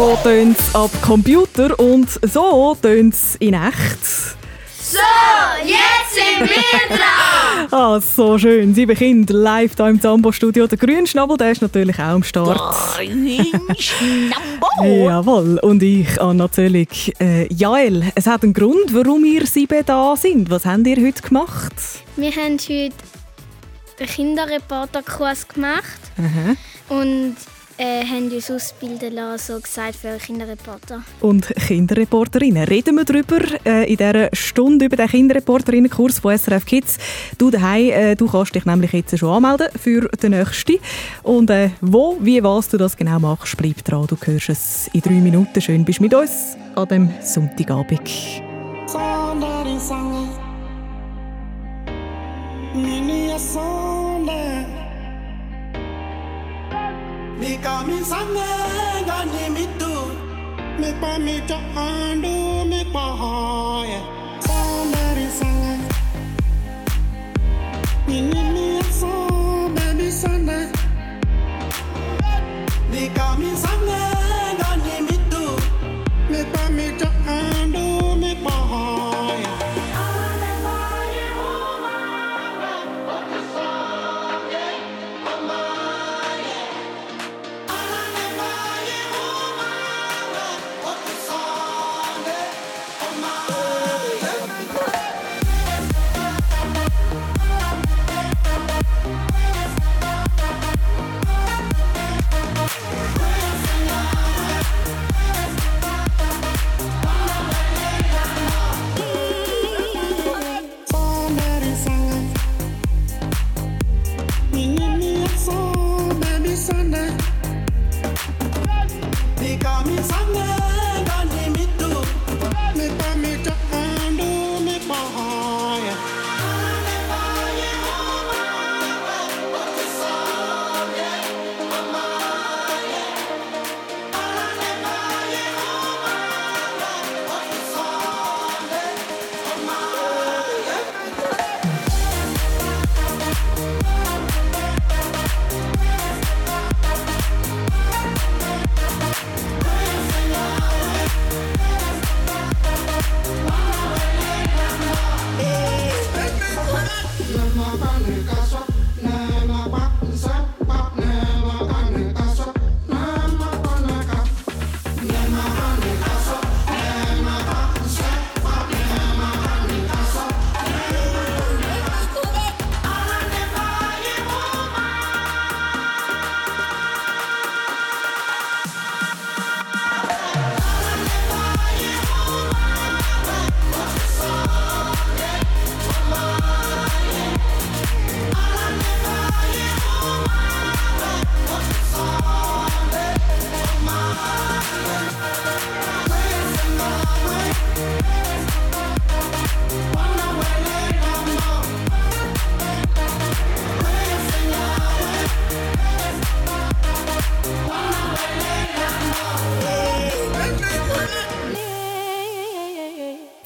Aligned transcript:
So 0.00 0.16
tönt 0.22 0.58
es 0.58 0.74
ab 0.74 0.90
Computer 1.02 1.78
und 1.78 2.08
so 2.22 2.74
tönt 2.80 3.12
es 3.12 3.36
in 3.36 3.52
echt. 3.52 4.02
So, 4.82 4.98
jetzt 5.62 6.14
sind 6.14 6.48
wir 6.48 6.96
dran! 6.96 7.68
Ah, 7.70 8.00
so 8.00 8.38
schön. 8.38 8.74
Sieben 8.74 8.96
Kinder 8.96 9.34
live 9.34 9.76
hier 9.76 9.88
im 9.88 10.00
Zambo-Studio. 10.00 10.66
Der 10.66 10.78
Grünschnabel, 10.78 11.36
der 11.36 11.50
ist 11.50 11.60
natürlich 11.60 11.98
auch 11.98 12.14
am 12.14 12.22
Start. 12.22 12.58
Jawohl. 14.82 15.58
Und 15.58 15.82
ich, 15.82 16.18
Anna 16.18 16.50
Zöllig. 16.50 17.14
Äh, 17.20 17.52
Jael, 17.52 18.10
es 18.14 18.26
hat 18.26 18.42
einen 18.42 18.54
Grund, 18.54 18.94
warum 18.94 19.22
ihr 19.26 19.46
sieben 19.46 19.84
da 19.84 20.16
sind. 20.16 20.48
Was 20.48 20.64
habt 20.64 20.86
ihr 20.86 20.96
heute 20.96 21.20
gemacht? 21.20 21.74
Wir 22.16 22.32
haben 22.32 22.56
heute 22.58 22.94
einen 23.98 24.08
Kinderreporterkurs 24.08 25.46
gemacht 25.46 26.00
Aha. 26.16 26.56
und 26.88 27.36
äh, 27.80 28.04
haben 28.04 28.30
uns 28.30 28.50
ausbilden 28.50 29.14
lassen, 29.14 29.54
so 29.54 29.60
gesagt, 29.60 29.96
für 29.96 30.18
Kinderreporter. 30.18 31.02
Und 31.20 31.46
Kinderreporterinnen. 31.46 32.64
Reden 32.64 32.96
wir 32.96 33.04
darüber 33.04 33.38
äh, 33.64 33.90
in 33.90 33.96
dieser 33.96 34.28
Stunde 34.34 34.84
über 34.84 34.96
den 34.96 35.08
Kinderreporterinnenkurs 35.08 36.18
von 36.18 36.36
SRF 36.36 36.66
Kids. 36.66 36.98
Du 37.38 37.50
daheim, 37.50 37.90
äh, 37.90 38.14
du 38.16 38.26
kannst 38.26 38.54
dich 38.54 38.66
nämlich 38.66 38.92
jetzt 38.92 39.18
schon 39.18 39.30
anmelden 39.30 39.68
für 39.80 40.08
den 40.08 40.32
nächsten. 40.32 40.76
Und 41.22 41.48
äh, 41.48 41.70
wo, 41.80 42.18
wie, 42.20 42.42
was 42.44 42.68
du 42.68 42.76
das 42.76 42.96
genau 42.96 43.18
machst, 43.18 43.56
bleib 43.56 43.82
dran. 43.84 44.06
Du 44.06 44.16
hörst 44.20 44.50
es 44.50 44.90
in 44.92 45.00
drei 45.00 45.12
Minuten. 45.12 45.60
Schön 45.60 45.84
bist 45.84 46.00
du 46.00 46.02
mit 46.02 46.14
uns 46.14 46.56
an 46.74 46.88
dem 46.88 47.10
Sonntagabend. 47.22 48.10
Somebody 48.86 49.78
sang 49.78 50.28
nikamisane 57.40 58.46
ngani 59.06 59.50
mitu 59.50 59.94
mipa 60.80 61.18
mito 61.18 61.56
andu 61.76 62.64
mipa 62.64 63.00
hoye 63.20 64.00
somebody 64.46 65.26
sana 65.38 65.78
nini 68.08 68.42
mi 68.54 68.82
so 69.00 69.12
baby 69.74 70.10
sana 70.12 70.68
nikamisane 72.90 73.69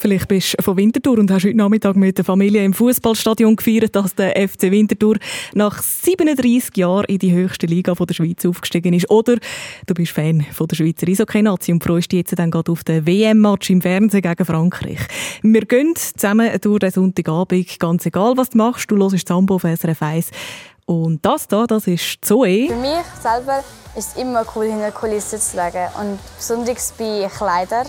Vielleicht 0.04 0.28
bist 0.28 0.54
du 0.59 0.62
von 0.62 0.76
Winterthur 0.76 1.19
und 1.19 1.31
hast 1.31 1.47
heute 1.47 1.56
Nachmittag 1.56 1.97
mit 1.97 2.19
der 2.19 2.26
Familie 2.26 2.62
im 2.62 2.75
Fußballstadion 2.75 3.56
gefeiert, 3.56 3.97
dass 3.97 4.15
der 4.15 4.37
FC 4.37 4.65
Winterthur 4.65 5.16
nach 5.54 5.81
37 5.81 6.76
Jahren 6.76 7.06
in 7.06 7.16
die 7.16 7.32
höchste 7.32 7.65
Liga 7.65 7.94
von 7.94 8.06
der 8.06 8.12
Schweiz 8.12 8.44
aufgestiegen 8.44 8.93
ist. 8.93 9.09
Oder 9.09 9.37
du 9.87 9.94
bist 9.94 10.12
Fan 10.12 10.43
von 10.53 10.69
der 10.69 10.76
Schweizer 10.76 11.09
Eishockey-Nazi 11.09 11.72
und 11.72 11.82
freust 11.82 12.12
dich 12.12 12.19
jetzt 12.19 12.38
dann 12.38 12.50
gerade 12.50 12.70
auf 12.70 12.84
den 12.84 13.06
WM-Match 13.06 13.70
im 13.70 13.81
Fernsehen 13.81 14.20
gegen 14.20 14.44
Frankreich. 14.44 14.98
Wir 15.41 15.62
gehen 15.62 15.94
zusammen 15.97 16.50
durch 16.60 16.81
den 16.81 16.91
Sonntagabend, 16.91 17.81
ganz 17.81 18.04
egal 18.04 18.37
was 18.37 18.50
du 18.50 18.59
machst. 18.59 18.91
Du 18.91 18.98
hörst 18.98 19.26
Sambo 19.26 19.54
auf 19.54 19.62
SRF 19.62 20.03
1. 20.03 20.31
Und 20.84 21.25
das 21.25 21.48
da, 21.48 21.66
das 21.66 21.87
ist 21.87 22.19
Zoe. 22.20 22.69
Für 22.69 22.76
mich 22.76 23.06
selber 23.22 23.64
ist 23.97 24.09
es 24.14 24.16
immer 24.20 24.44
cool, 24.54 24.66
hinter 24.66 24.93
Kulissen 24.93 25.41
zu 25.41 25.56
schauen. 25.56 25.88
Und 25.98 26.19
besonders 26.37 26.93
bei 26.98 27.26
Kleidern, 27.34 27.87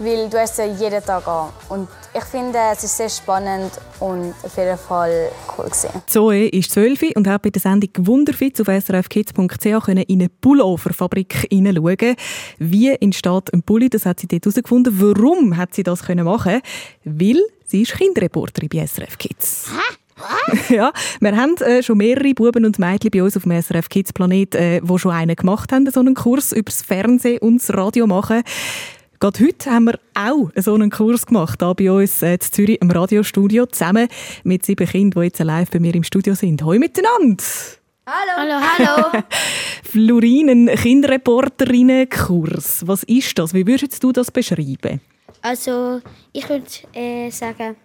weil 0.00 0.28
du 0.28 0.38
hast 0.38 0.58
ja 0.58 0.64
jeden 0.64 1.04
Tag 1.04 1.26
an. 1.28 1.50
Und 1.68 1.88
ich 2.16 2.24
finde, 2.24 2.58
es 2.72 2.82
ist 2.82 2.96
sehr 2.96 3.08
spannend 3.08 3.70
und 4.00 4.34
auf 4.42 4.56
jeden 4.56 4.78
Fall 4.78 5.30
cool 5.56 5.66
gewesen. 5.66 5.90
Zoe 6.06 6.48
ist 6.48 6.72
12 6.72 7.02
und 7.14 7.28
hat 7.28 7.42
bei 7.42 7.50
der 7.50 7.60
Sendung 7.60 7.90
Wunderfitz 7.98 8.60
auf 8.60 8.66
srfkids.ch 8.66 9.84
können 9.84 10.02
in 10.02 10.20
eine 10.20 10.28
Pulloverfabrik 10.28 11.46
hineinschauen. 11.50 12.16
Wie 12.58 12.90
entsteht 12.90 13.52
ein 13.52 13.62
Pulli? 13.62 13.90
Das 13.90 14.06
hat 14.06 14.20
sie 14.20 14.26
dort 14.26 14.44
herausgefunden. 14.44 14.94
Warum 15.00 15.56
hat 15.56 15.74
sie 15.74 15.82
das 15.82 16.02
können 16.02 16.24
machen? 16.24 16.60
Weil 17.04 17.40
sie 17.66 17.82
ist 17.82 17.92
Kinderreporterin 17.92 18.68
bei 18.68 18.86
SRF 18.86 19.18
Kids. 19.18 19.70
ja, 20.68 20.92
wir 21.20 21.36
haben 21.36 21.56
äh, 21.58 21.82
schon 21.82 21.98
mehrere 21.98 22.34
Buben 22.34 22.64
und 22.64 22.78
Mädchen 22.78 23.10
bei 23.10 23.22
uns 23.22 23.36
auf 23.36 23.44
dem 23.44 23.60
SRF 23.60 23.88
Kids 23.88 24.12
Planet, 24.12 24.54
äh, 24.54 24.80
die 24.80 24.98
schon 24.98 25.12
einen 25.12 25.36
gemacht 25.36 25.72
haben, 25.72 25.90
so 25.90 26.00
einen 26.00 26.14
Kurs 26.14 26.52
über 26.52 26.70
das 26.70 26.82
Fernsehen 26.82 27.38
und 27.38 27.58
das 27.58 27.74
Radio 27.74 28.06
machen. 28.06 28.42
Gerade 29.22 29.44
heute 29.44 29.70
haben 29.70 29.84
wir 29.84 30.00
auch 30.14 30.48
so 30.56 30.72
einen 30.72 30.88
Kurs 30.88 31.26
gemacht, 31.26 31.60
hier 31.60 31.74
bei 31.74 31.92
uns 31.92 32.22
äh, 32.22 32.32
in 32.32 32.40
Zürich 32.40 32.80
im 32.80 32.90
Radiostudio, 32.90 33.66
zusammen 33.66 34.08
mit 34.44 34.64
sieben 34.64 34.88
Kindern, 34.88 35.20
die 35.20 35.26
jetzt 35.26 35.40
live 35.40 35.68
bei 35.68 35.78
mir 35.78 35.94
im 35.94 36.04
Studio 36.04 36.34
sind. 36.34 36.62
Hallo 36.62 36.78
miteinander! 36.78 37.44
Hallo, 38.06 38.62
hallo. 38.62 39.22
Florinen 39.84 40.68
Kinderreporterinnen-Kurs. 40.68 42.86
Was 42.86 43.02
ist 43.02 43.38
das? 43.38 43.52
Wie 43.52 43.66
würdest 43.66 44.02
du 44.02 44.10
das 44.10 44.30
beschreiben? 44.30 45.02
Also, 45.42 46.00
ich 46.32 46.48
würde 46.48 46.64
äh, 46.94 47.30
sagen, 47.30 47.76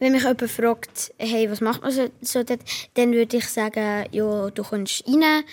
wenn 0.00 0.10
mich 0.10 0.24
jemand 0.24 0.50
fragt, 0.50 1.14
hey, 1.18 1.48
was 1.48 1.60
macht 1.60 1.82
man 1.82 1.92
so, 1.92 2.08
so 2.22 2.42
dort, 2.42 2.62
dann 2.94 3.12
würde 3.12 3.36
ich 3.36 3.46
sagen, 3.46 4.06
ja, 4.10 4.50
du 4.50 4.64
kommst 4.64 5.04
rein, 5.06 5.44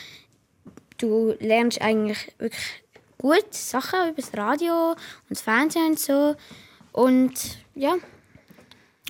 du 0.97 1.35
lernst 1.39 1.79
eigentlich 1.81 2.33
wirklich 2.39 2.83
gut, 3.17 3.45
Sachen 3.53 4.09
über 4.09 4.21
das 4.21 4.35
Radio 4.37 4.91
und 4.91 4.97
das 5.29 5.41
Fernsehen 5.41 5.87
und 5.91 5.99
so. 5.99 6.35
Und 6.91 7.31
ja, 7.75 7.93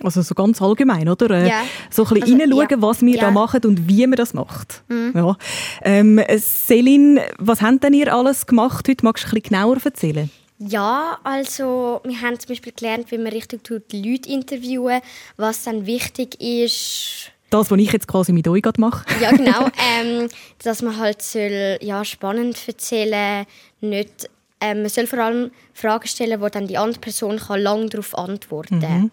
Also 0.02 0.20
so 0.22 0.34
ganz 0.34 0.60
allgemein, 0.60 1.08
oder? 1.08 1.30
Äh, 1.30 1.48
Ja. 1.48 1.62
So 1.90 2.02
ein 2.04 2.14
bisschen 2.20 2.40
Also, 2.40 2.58
reinschauen, 2.58 2.80
ja. 2.80 2.82
was 2.88 3.02
wir 3.02 3.14
da 3.16 3.22
Ja. 3.22 3.28
Mhm. 3.30 3.34
machen 3.34 3.60
und 3.64 3.88
wie 3.88 4.06
wir 4.06 4.16
das 4.16 4.34
macht. 4.34 4.82
Ja. 5.14 5.36
Ähm, 5.82 6.20
Selin, 6.36 7.18
was 7.38 7.62
habt 7.62 7.82
denn 7.84 7.94
ihr 7.94 8.12
alles 8.14 8.46
gemacht 8.46 8.86
heute? 8.88 9.04
Magst 9.04 9.24
du 9.24 9.28
ein 9.28 9.40
bisschen 9.40 9.54
genauer 9.54 9.78
erzählen? 9.84 10.30
Ja, 10.58 11.18
also 11.22 12.00
wir 12.04 12.20
haben 12.22 12.38
zum 12.40 12.48
Beispiel 12.48 12.72
gelernt, 12.74 13.10
wie 13.10 13.18
man 13.18 13.26
richtig 13.28 13.62
tut, 13.62 13.92
die 13.92 14.02
Leute 14.02 14.30
interviewen, 14.30 15.00
was 15.36 15.64
dann 15.64 15.84
wichtig 15.86 16.40
ist. 16.40 17.30
Das, 17.50 17.70
was 17.70 17.78
ich 17.78 17.92
jetzt 17.92 18.08
quasi 18.08 18.32
mit 18.32 18.48
euch 18.48 18.62
gerade 18.62 18.80
mache. 18.80 19.04
Ja, 19.20 19.30
genau. 19.30 19.68
ähm, 20.00 20.28
dass 20.62 20.82
man 20.82 20.98
halt 20.98 21.22
soll, 21.22 21.78
ja, 21.80 22.04
spannend 22.04 22.66
erzählen 22.66 23.46
nicht 23.80 24.28
ähm, 24.60 24.82
Man 24.82 24.88
soll 24.88 25.06
vor 25.06 25.18
allem 25.18 25.50
Fragen 25.74 26.08
stellen, 26.08 26.40
wo 26.40 26.48
dann 26.48 26.66
die 26.66 26.78
andere 26.78 27.00
Person 27.00 27.38
kann 27.38 27.60
lang 27.60 27.88
darauf 27.88 28.16
antworten 28.16 28.80
kann. 28.80 29.10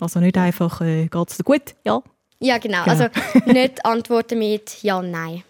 Also 0.00 0.20
nicht 0.20 0.36
einfach, 0.36 0.80
äh, 0.80 1.06
geht's 1.06 1.36
dir 1.36 1.44
gut? 1.44 1.74
Ja. 1.84 2.02
Ja, 2.40 2.58
genau. 2.58 2.84
Genau. 2.84 2.90
Also 2.90 3.06
nicht 3.46 3.84
antworten 3.84 4.38
mit 4.38 4.82
Ja, 4.82 5.00
Nein. 5.00 5.42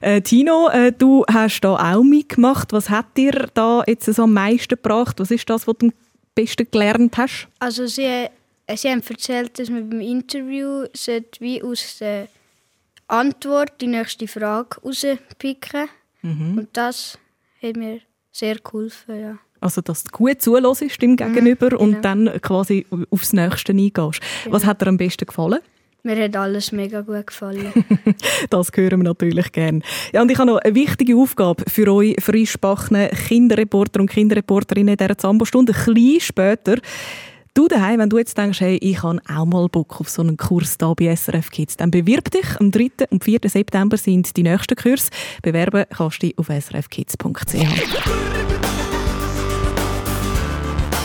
Äh, 0.00 0.20
Tino, 0.20 0.68
äh, 0.68 0.92
du 0.92 1.24
hast 1.32 1.60
da 1.60 1.94
auch 1.94 2.02
mitgemacht. 2.02 2.72
Was 2.72 2.90
hat 2.90 3.16
dir 3.16 3.48
da 3.54 3.82
jetzt 3.86 4.06
so 4.06 4.24
am 4.24 4.34
meisten 4.34 4.76
gebracht? 4.76 5.18
Was 5.20 5.30
ist 5.30 5.48
das, 5.48 5.66
was 5.66 5.74
du 5.78 5.86
am 5.86 5.92
besten 6.34 6.68
gelernt 6.70 7.16
hast? 7.16 7.48
Also 7.58 7.86
sie, 7.86 8.26
sie 8.74 8.88
haben 8.88 9.02
erzählt, 9.08 9.58
dass 9.58 9.70
man 9.70 9.88
beim 9.88 10.00
Interview 10.00 10.86
wie 11.38 11.62
aus 11.62 11.98
der 11.98 12.28
Antwort 13.08 13.80
die 13.80 13.86
nächste 13.86 14.26
Frage 14.26 14.80
rauspicken 14.82 15.88
Und 16.22 16.68
das 16.72 17.18
hat 17.62 17.76
mir 17.76 18.00
sehr 18.32 18.56
geholfen, 18.56 19.20
ja. 19.20 19.38
Also, 19.60 19.80
dass 19.80 20.04
du 20.04 20.10
gut 20.10 20.42
zuhörst 20.42 21.00
dem 21.00 21.16
Gegenüber 21.16 21.80
und 21.80 21.90
genau. 21.90 22.02
dann 22.02 22.40
quasi 22.42 22.86
aufs 23.10 23.32
Nächste 23.32 23.72
eingehst. 23.72 24.20
Was 24.50 24.64
hat 24.64 24.82
dir 24.82 24.88
am 24.88 24.98
besten 24.98 25.26
gefallen? 25.26 25.60
Mir 26.02 26.22
hat 26.22 26.36
alles 26.36 26.70
mega 26.70 27.00
gut 27.00 27.26
gefallen. 27.26 27.72
Das 28.50 28.70
hören 28.74 29.00
wir 29.00 29.04
natürlich 29.04 29.50
gerne. 29.50 29.80
Ja, 30.12 30.22
und 30.22 30.30
ich 30.30 30.38
habe 30.38 30.50
noch 30.50 30.58
eine 30.58 30.74
wichtige 30.74 31.16
Aufgabe 31.16 31.64
für 31.68 31.92
euch 31.92 32.14
frischbackene 32.20 33.08
Kinderreporter 33.08 34.00
und 34.00 34.10
Kinderreporterinnen 34.10 34.92
in 34.92 34.96
dieser 34.98 35.18
Zambo-Stunde. 35.18 35.72
Ein 35.72 35.94
bisschen 35.94 36.20
später. 36.20 36.76
Du 37.56 37.68
daheim, 37.68 38.00
wenn 38.00 38.10
du 38.10 38.18
jetzt 38.18 38.36
denkst, 38.36 38.60
hey, 38.60 38.76
ich 38.82 39.02
habe 39.02 39.18
auch 39.34 39.46
mal 39.46 39.66
Bock 39.70 39.98
auf 39.98 40.10
so 40.10 40.20
einen 40.20 40.36
Kurs 40.36 40.76
da 40.76 40.92
bei 40.92 41.16
SRF 41.16 41.50
Kids, 41.50 41.78
dann 41.78 41.90
bewirb 41.90 42.30
dich. 42.30 42.44
Am 42.60 42.70
3. 42.70 43.06
und 43.08 43.24
4. 43.24 43.38
September 43.46 43.96
sind 43.96 44.36
die 44.36 44.42
nächsten 44.42 44.76
Kurse. 44.76 45.08
Bewerben 45.40 45.86
kannst 45.88 46.22
du 46.22 46.26
dich 46.26 46.38
auf 46.38 46.48
srfkids.ch. 46.48 47.54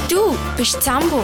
Du 0.10 0.36
bist 0.58 0.82
Zambo. 0.82 1.24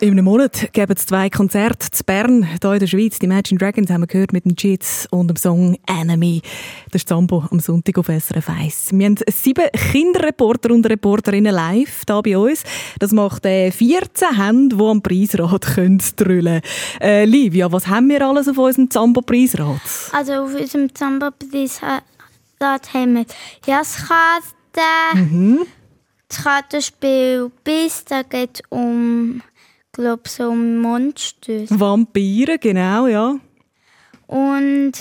In 0.00 0.12
einem 0.12 0.24
Monat 0.24 0.72
geben 0.72 0.94
es 0.96 1.04
zwei 1.04 1.28
Konzerte 1.28 1.90
zu 1.90 2.02
Bern, 2.04 2.42
hier 2.42 2.72
in 2.72 2.78
der 2.78 2.86
Schweiz. 2.86 3.18
Die 3.18 3.26
Imagine 3.26 3.58
Dragons 3.58 3.90
haben 3.90 4.00
wir 4.00 4.06
gehört 4.06 4.32
mit 4.32 4.46
dem 4.46 4.54
Jits 4.56 5.06
und 5.10 5.28
dem 5.28 5.36
Song 5.36 5.76
«Enemy». 5.86 6.40
Das 6.86 7.02
ist 7.02 7.08
Zambo 7.10 7.44
am 7.50 7.60
Sonntag 7.60 7.98
auf 7.98 8.06
SRF 8.06 8.48
1. 8.48 8.92
Wir 8.94 9.04
haben 9.04 9.16
sieben 9.30 9.68
Kinderreporter 9.92 10.70
und 10.70 10.88
Reporterinnen 10.88 11.54
live 11.54 12.04
hier 12.08 12.22
bei 12.22 12.38
uns. 12.38 12.62
Das 12.98 13.12
macht 13.12 13.44
äh, 13.44 13.70
14 13.70 14.42
Hände, 14.42 14.74
die 14.74 14.82
am 14.82 15.02
Preisrad 15.02 15.66
können 15.74 16.02
drüllen 16.16 16.62
äh, 17.02 17.26
Livia, 17.26 17.70
was 17.70 17.86
haben 17.86 18.08
wir 18.08 18.26
alles 18.26 18.48
auf 18.48 18.56
unserem 18.56 18.88
Zambo-Preisrad? 18.88 19.82
Also 20.12 20.32
auf 20.32 20.54
unserem 20.54 20.94
Zambo-Preis 20.94 21.82
dort 22.58 22.94
haben 22.94 23.16
wir 23.16 23.26
Jazzkarten, 23.66 25.66
das 26.26 26.42
Kartenspiel 26.42 27.50
bis, 27.64 28.02
da 28.06 28.22
geht 28.22 28.62
um 28.70 29.42
glaube 30.00 30.28
so 30.28 30.54
Monster. 30.54 31.64
Vampire, 31.68 32.58
genau, 32.58 33.06
ja. 33.06 33.36
Und 34.26 34.92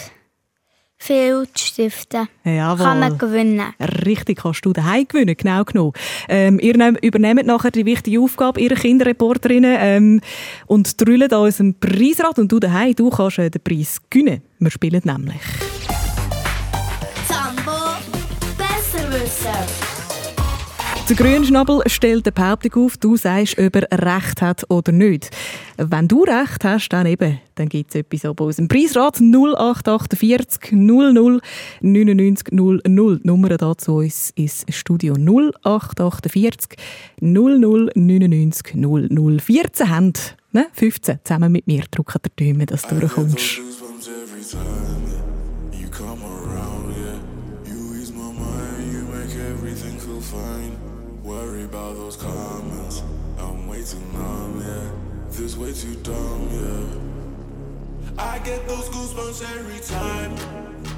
Filzstifte. 0.97 2.27
Jawohl. 2.43 2.85
Kann 2.85 2.99
man 2.99 3.17
gewinnen. 3.17 3.73
Richtig, 4.05 4.39
kannst 4.39 4.65
du 4.65 4.73
daheim 4.73 5.07
gewinnen, 5.07 5.35
genau 5.37 5.63
genommen. 5.63 5.93
Ähm, 6.27 6.59
ihr 6.59 6.75
nehm, 6.75 6.97
übernehmt 7.01 7.45
nachher 7.45 7.71
die 7.71 7.85
wichtige 7.85 8.19
Aufgabe, 8.19 8.59
ihre 8.59 8.75
Kinderreporterinnen, 8.75 9.77
ähm, 9.79 10.21
und 10.67 10.99
drüllen 10.99 11.31
an 11.31 11.39
unserem 11.39 11.75
Preisrad 11.79 12.37
und 12.37 12.51
du 12.51 12.59
daheim, 12.59 12.95
du 12.95 13.09
kannst 13.09 13.39
äh, 13.39 13.49
den 13.49 13.61
Preis 13.61 14.01
gewinnen. 14.09 14.41
Wir 14.59 14.71
spielen 14.71 15.01
nämlich. 15.05 15.41
Zambo 17.27 17.71
besser 18.57 19.09
wissen. 19.11 19.88
Der 21.09 21.15
Grünschnabel 21.15 21.81
stellt 21.87 22.27
eine 22.27 22.31
Behauptung 22.33 22.85
auf, 22.85 22.97
du 22.97 23.17
sagst, 23.17 23.57
ob 23.57 23.75
er 23.75 23.87
Recht 23.91 24.43
hat 24.43 24.63
oder 24.69 24.91
nicht. 24.91 25.31
Wenn 25.75 26.07
du 26.07 26.23
Recht 26.23 26.63
hast, 26.63 26.89
dann 26.89 27.07
eben, 27.07 27.39
dann 27.55 27.67
gibt 27.67 27.89
es 27.89 27.95
etwas 27.95 28.35
bei 28.35 28.45
unserem 28.45 28.67
Preisrat 28.67 29.19
0848 29.19 30.71
00 30.71 31.41
99 31.81 32.51
00. 32.51 32.81
Die 32.85 33.27
Nummer 33.27 33.49
da 33.57 33.75
zu 33.75 33.95
uns 33.95 34.31
ist 34.35 34.71
Studio 34.71 35.15
0848 35.15 36.77
00 37.21 37.89
99 37.95 38.75
00. 38.75 39.39
14 39.39 39.91
Hände, 39.91 40.19
ne? 40.51 40.67
15 40.73 41.21
zusammen 41.23 41.51
mit 41.51 41.65
mir 41.65 41.85
drücken 41.89 42.19
der 42.23 42.31
Däume, 42.35 42.67
dass 42.67 42.83
du 42.83 42.99
durchkommst. 42.99 43.61
Dumb, 56.09 56.43
yeah. 56.57 58.23
I 58.31 58.39
get 58.39 58.67
those 58.67 58.87
goosebumps 58.89 59.41
every 59.57 59.81
time. 59.95 60.31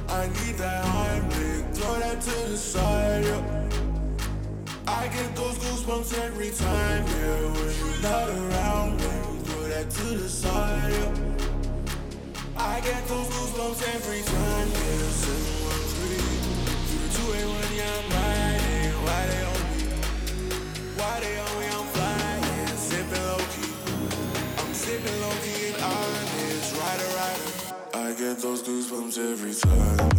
I 0.08 0.24
need 0.28 0.56
that 0.64 0.84
Heimlich, 0.86 1.76
throw 1.76 2.00
that 2.00 2.22
to 2.22 2.36
the 2.50 2.58
side, 2.58 3.26
yeah. 3.26 3.44
I 4.88 5.08
get 5.08 5.36
those 5.36 5.58
goosebumps 5.64 6.12
every 6.28 6.52
time, 6.52 7.04
yeah. 7.16 7.42
When 7.56 7.72
you're 7.80 8.02
not 8.10 8.28
around, 8.40 9.02
you 9.02 9.40
throw 9.46 9.64
that 9.74 9.90
to 9.90 10.06
the 10.22 10.30
side, 10.30 10.94
yeah. 10.94 11.14
I 12.58 12.80
get 12.82 13.02
those 13.08 13.28
goosebumps 13.36 13.82
every 13.96 14.22
time, 14.34 14.68
yeah. 14.80 15.12
713 15.24 16.62
through 16.88 17.34
281, 17.34 17.76
yeah, 17.76 18.00
I'm 18.00 18.10
riding. 18.16 18.61
comes 29.12 29.18
every 29.18 29.54
time. 29.54 30.11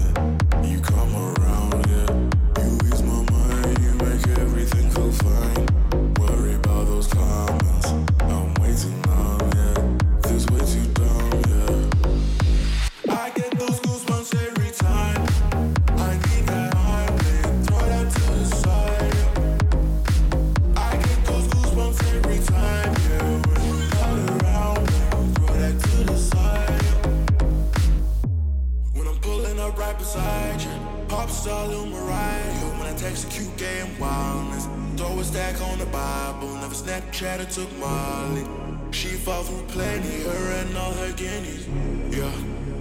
Right 29.92 29.98
beside 29.98 30.60
you, 30.62 31.06
pop 31.08 31.28
star 31.28 31.66
Lil 31.68 31.86
Mariah. 31.86 32.78
When 32.78 32.86
I 32.86 32.94
text 32.96 33.26
a 33.26 33.28
cute 33.28 33.62
and 33.62 33.98
wildness, 33.98 34.66
throw 34.96 35.18
a 35.18 35.24
stack 35.24 35.60
on 35.60 35.78
the 35.78 35.86
Bible. 35.86 36.48
Never 36.56 36.74
Snapchat 36.74 37.40
or 37.40 37.50
took 37.50 37.70
Molly. 37.78 38.44
She 38.90 39.08
fought 39.08 39.46
through 39.46 39.66
plenty, 39.68 40.22
her 40.22 40.52
and 40.60 40.76
all 40.76 40.92
her 40.92 41.12
guineas. 41.12 41.66
Yeah, 42.10 42.32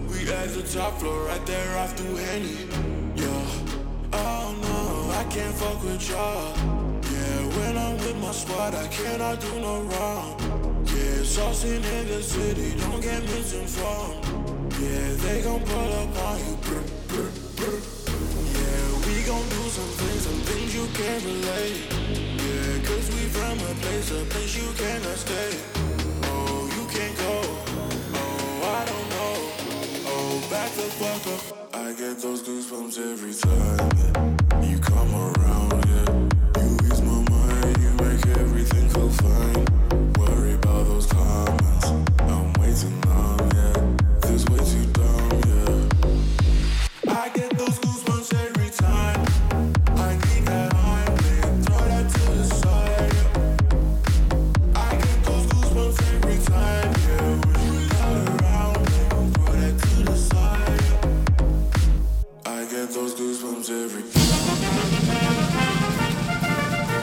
we 0.10 0.32
at 0.32 0.50
the 0.50 0.64
top 0.64 1.00
floor, 1.00 1.26
right 1.26 1.46
there 1.46 1.78
off 1.78 1.98
through 1.98 2.16
Henny. 2.16 2.68
Yeah, 3.16 3.46
oh 4.14 4.56
no, 4.68 5.12
I 5.20 5.24
can't 5.30 5.56
fuck 5.56 5.84
with 5.84 6.10
y'all. 6.10 6.56
Yeah, 7.12 7.40
when 7.58 7.78
I'm 7.78 7.98
with 7.98 8.18
my 8.22 8.32
squad, 8.32 8.76
I 8.76 8.88
cannot 8.88 9.42
do 9.42 9.60
no 9.60 9.82
wrong. 9.82 10.51
Saucing 11.32 11.76
in 11.76 12.08
the 12.10 12.22
city, 12.22 12.78
don't 12.78 13.00
get 13.00 13.24
misinformed. 13.24 14.26
Yeah, 14.82 15.14
they 15.24 15.42
gon' 15.42 15.64
pull 15.64 15.94
up 15.94 16.18
on 16.28 16.40
you. 16.40 16.58
Brr, 16.60 16.84
brr, 17.08 17.32
brr. 17.56 17.80
Yeah, 18.52 19.08
we 19.08 19.24
gon' 19.24 19.48
do 19.48 19.64
some 19.72 19.94
things, 19.96 20.24
some 20.28 20.42
things 20.44 20.76
you 20.76 20.86
can't 20.92 21.24
relate. 21.24 21.88
Yeah, 22.36 22.84
cause 22.84 23.08
we 23.16 23.32
from 23.32 23.58
a 23.64 23.74
place, 23.80 24.12
a 24.12 24.26
place 24.26 24.58
you 24.60 24.74
cannot 24.76 25.16
stay. 25.16 25.56
Oh, 26.28 26.68
you 26.76 26.84
can't 26.92 27.16
go. 27.16 27.36
Oh, 28.20 28.76
I 28.76 28.84
don't 28.92 29.08
know. 29.16 29.36
Oh, 30.12 30.36
back 30.52 30.70
the 30.76 30.88
fuck 31.00 31.28
up. 31.32 31.70
I 31.74 31.94
get 31.94 32.20
those 32.20 32.44
goosebumps 32.44 33.00
every 33.00 33.36
time. 33.40 34.68
You 34.70 34.78
come 34.80 35.16
around, 35.16 35.80
yeah. 35.88 36.62
You 36.62 36.76
ease 36.92 37.02
my 37.02 37.24
mind, 37.32 37.78
you 37.80 37.92
make 38.04 38.28
everything 38.36 38.90
feel 38.90 39.10
fine. 39.12 40.01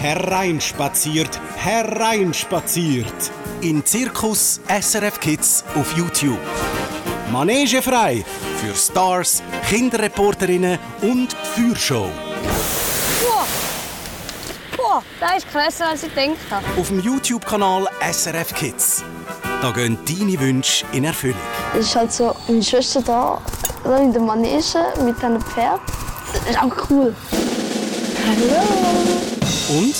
Hereinspaziert, 0.08 1.38
hereinspaziert. 1.58 3.30
In 3.60 3.84
Zirkus 3.84 4.58
SRF 4.66 5.20
Kids 5.20 5.64
auf 5.74 5.94
YouTube. 5.98 6.38
Manege 7.30 7.82
frei 7.82 8.24
für 8.56 8.74
Stars, 8.74 9.42
Kinderreporterinnen 9.68 10.78
und 11.02 11.34
Feuershow. 11.54 12.08
Boah, 14.78 15.02
das 15.20 15.44
ist 15.44 15.52
krasser, 15.52 15.88
als 15.90 16.02
ich 16.04 16.14
gedacht 16.14 16.38
habe. 16.50 16.64
Auf 16.80 16.88
dem 16.88 17.00
YouTube-Kanal 17.00 17.86
SRF 18.10 18.54
Kids. 18.54 19.04
Da 19.60 19.70
gehen 19.72 19.98
deine 20.06 20.40
Wünsche 20.40 20.86
in 20.92 21.04
Erfüllung. 21.04 21.36
Es 21.74 21.80
ist 21.80 21.96
halt 21.96 22.12
so, 22.12 22.34
meine 22.46 22.62
Schwester 22.62 23.02
da, 23.02 23.42
da 23.84 23.98
in 23.98 24.14
der 24.14 24.22
Manege 24.22 24.86
mit 25.04 25.22
einem 25.22 25.42
Pferd. 25.42 25.82
Das 26.32 26.48
ist 26.48 26.62
auch 26.62 26.88
cool. 26.88 27.14
Hallo. 28.26 29.37
Und 29.68 29.94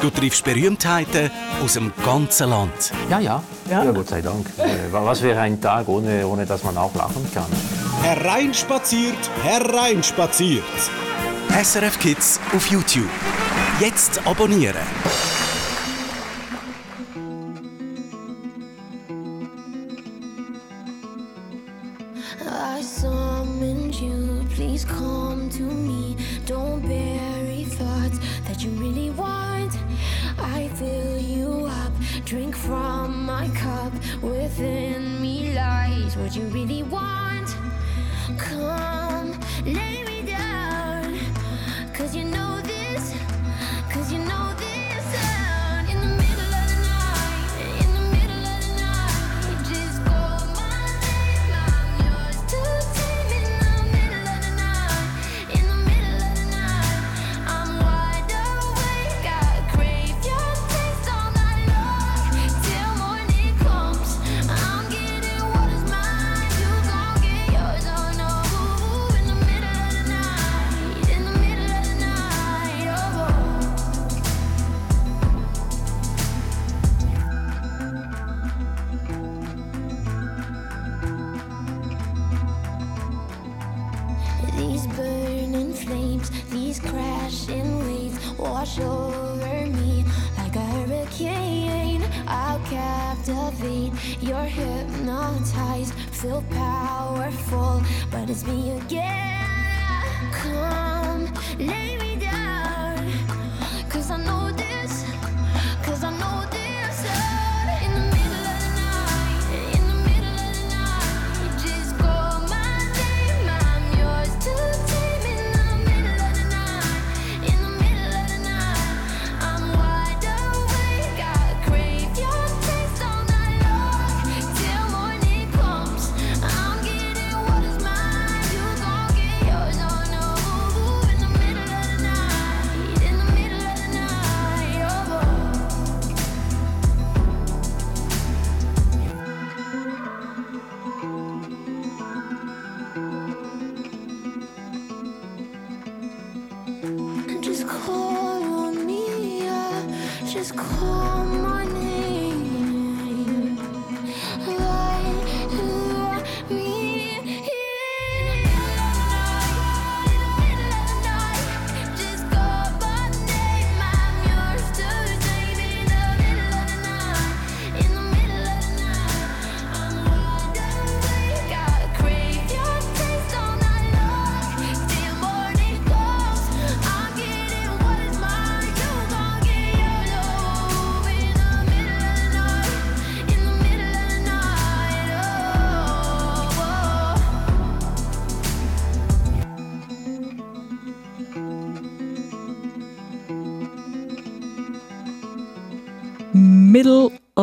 du 0.00 0.10
triffst 0.10 0.44
Berühmtheiten 0.44 1.30
aus 1.62 1.74
dem 1.74 1.92
ganzen 2.04 2.50
Land. 2.50 2.92
Ja, 3.08 3.20
ja. 3.20 3.42
Ja, 3.70 3.84
Gott 3.92 4.08
sei 4.08 4.20
Dank. 4.22 4.46
Äh, 4.58 4.92
Was 4.92 5.22
wäre 5.22 5.40
ein 5.40 5.60
Tag, 5.60 5.88
ohne, 5.88 6.26
ohne 6.26 6.46
dass 6.46 6.64
man 6.64 6.76
auch 6.78 6.94
lachen 6.94 7.26
kann? 7.32 7.46
Hereinspaziert, 8.02 9.30
hereinspaziert. 9.42 10.64
SRF 11.62 11.98
Kids 11.98 12.40
auf 12.54 12.66
YouTube. 12.68 13.08
Jetzt 13.80 14.20
abonnieren. 14.26 14.76
I 22.44 22.82
summoned 22.82 23.94
you, 24.00 24.44
please 24.54 24.84
come 24.84 25.48
to 25.50 25.62
me. 25.62 26.16
Don't 26.46 26.82
bury 26.82 27.37
that 28.58 28.64
you 28.64 28.70
really 28.72 29.10
want. 29.10 29.78
I 30.36 30.68
fill 30.74 31.18
you 31.18 31.66
up, 31.66 31.92
drink 32.24 32.56
from 32.56 33.24
my 33.24 33.48
cup. 33.50 33.92
Within 34.20 35.22
me 35.22 35.54
lies 35.54 36.16
what 36.16 36.34
you 36.34 36.42
really 36.46 36.82
want. 36.82 37.56
Come, 38.36 39.38
me 39.64 40.17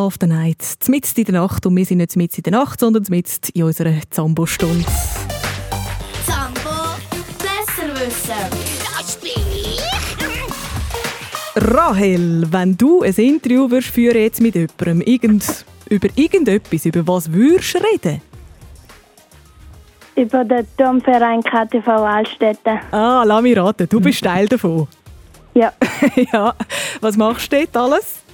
Middle 0.06 0.08
of 0.08 0.18
the 0.22 0.28
Night. 0.28 0.78
Mitten 0.88 1.20
in 1.20 1.26
der 1.26 1.42
Nacht. 1.42 1.66
Und 1.66 1.76
wir 1.76 1.86
sind 1.86 1.98
nicht 1.98 2.16
mitten 2.16 2.38
in 2.38 2.44
der 2.44 2.52
Nacht, 2.52 2.80
sondern 2.80 3.04
mitten 3.10 3.50
in 3.54 3.64
unserer 3.64 3.94
Zambo-Stunde. 4.10 4.86
Zambo 6.26 6.70
besser 7.40 7.90
wissen. 7.94 8.34
Das 8.98 9.18
bin 9.18 9.32
ich. 9.52 9.82
Rahel, 11.56 12.46
wenn 12.52 12.78
du 12.78 13.02
ein 13.02 13.14
Interview 13.14 13.70
würdest 13.72 13.90
führen 13.90 14.18
jetzt 14.18 14.42
mit 14.42 14.56
jemandem, 14.56 15.02
irgend, 15.02 15.66
über 15.90 16.10
irgendetwas, 16.16 16.86
über 16.86 17.08
was 17.08 17.32
würdest 17.32 17.76
du 17.76 17.80
reden? 17.80 18.22
Über 20.16 20.46
den 20.46 20.68
Domverein 20.78 21.42
KTV 21.42 21.88
Altstädte. 21.88 22.80
Ah, 22.92 23.24
lass 23.26 23.42
mich 23.42 23.58
raten, 23.58 23.90
du 23.90 24.00
bist 24.00 24.24
Teil 24.24 24.48
davon. 24.48 24.88
Ja. 25.54 25.74
ja. 26.32 26.54
Was 27.02 27.18
machst 27.18 27.52
du 27.52 27.58
dort 27.58 27.78
alles? 27.78 28.25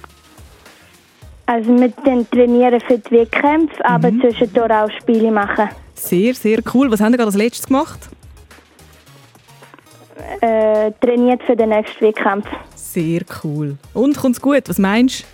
Also 1.52 1.70
mit 1.70 1.92
den 2.06 2.26
Trainieren 2.30 2.80
für 2.80 2.96
die 2.96 3.10
Wettkämpfe, 3.10 3.84
aber 3.84 4.08
zwischendurch 4.08 4.70
auch 4.72 4.90
Spiele 5.02 5.30
machen. 5.30 5.68
Sehr, 5.94 6.32
sehr 6.32 6.60
cool. 6.72 6.90
Was 6.90 7.02
haben 7.02 7.12
wir 7.12 7.18
gerade 7.18 7.26
als 7.28 7.36
letztes 7.36 7.66
gemacht? 7.66 7.98
Äh, 10.40 10.92
trainiert 11.02 11.42
für 11.42 11.54
den 11.54 11.68
nächsten 11.68 12.06
Wettkampf. 12.06 12.46
Sehr 12.74 13.20
cool. 13.44 13.76
Und 13.92 14.16
kommt's 14.16 14.40
gut? 14.40 14.62
Was 14.66 14.78
meinst 14.78 15.26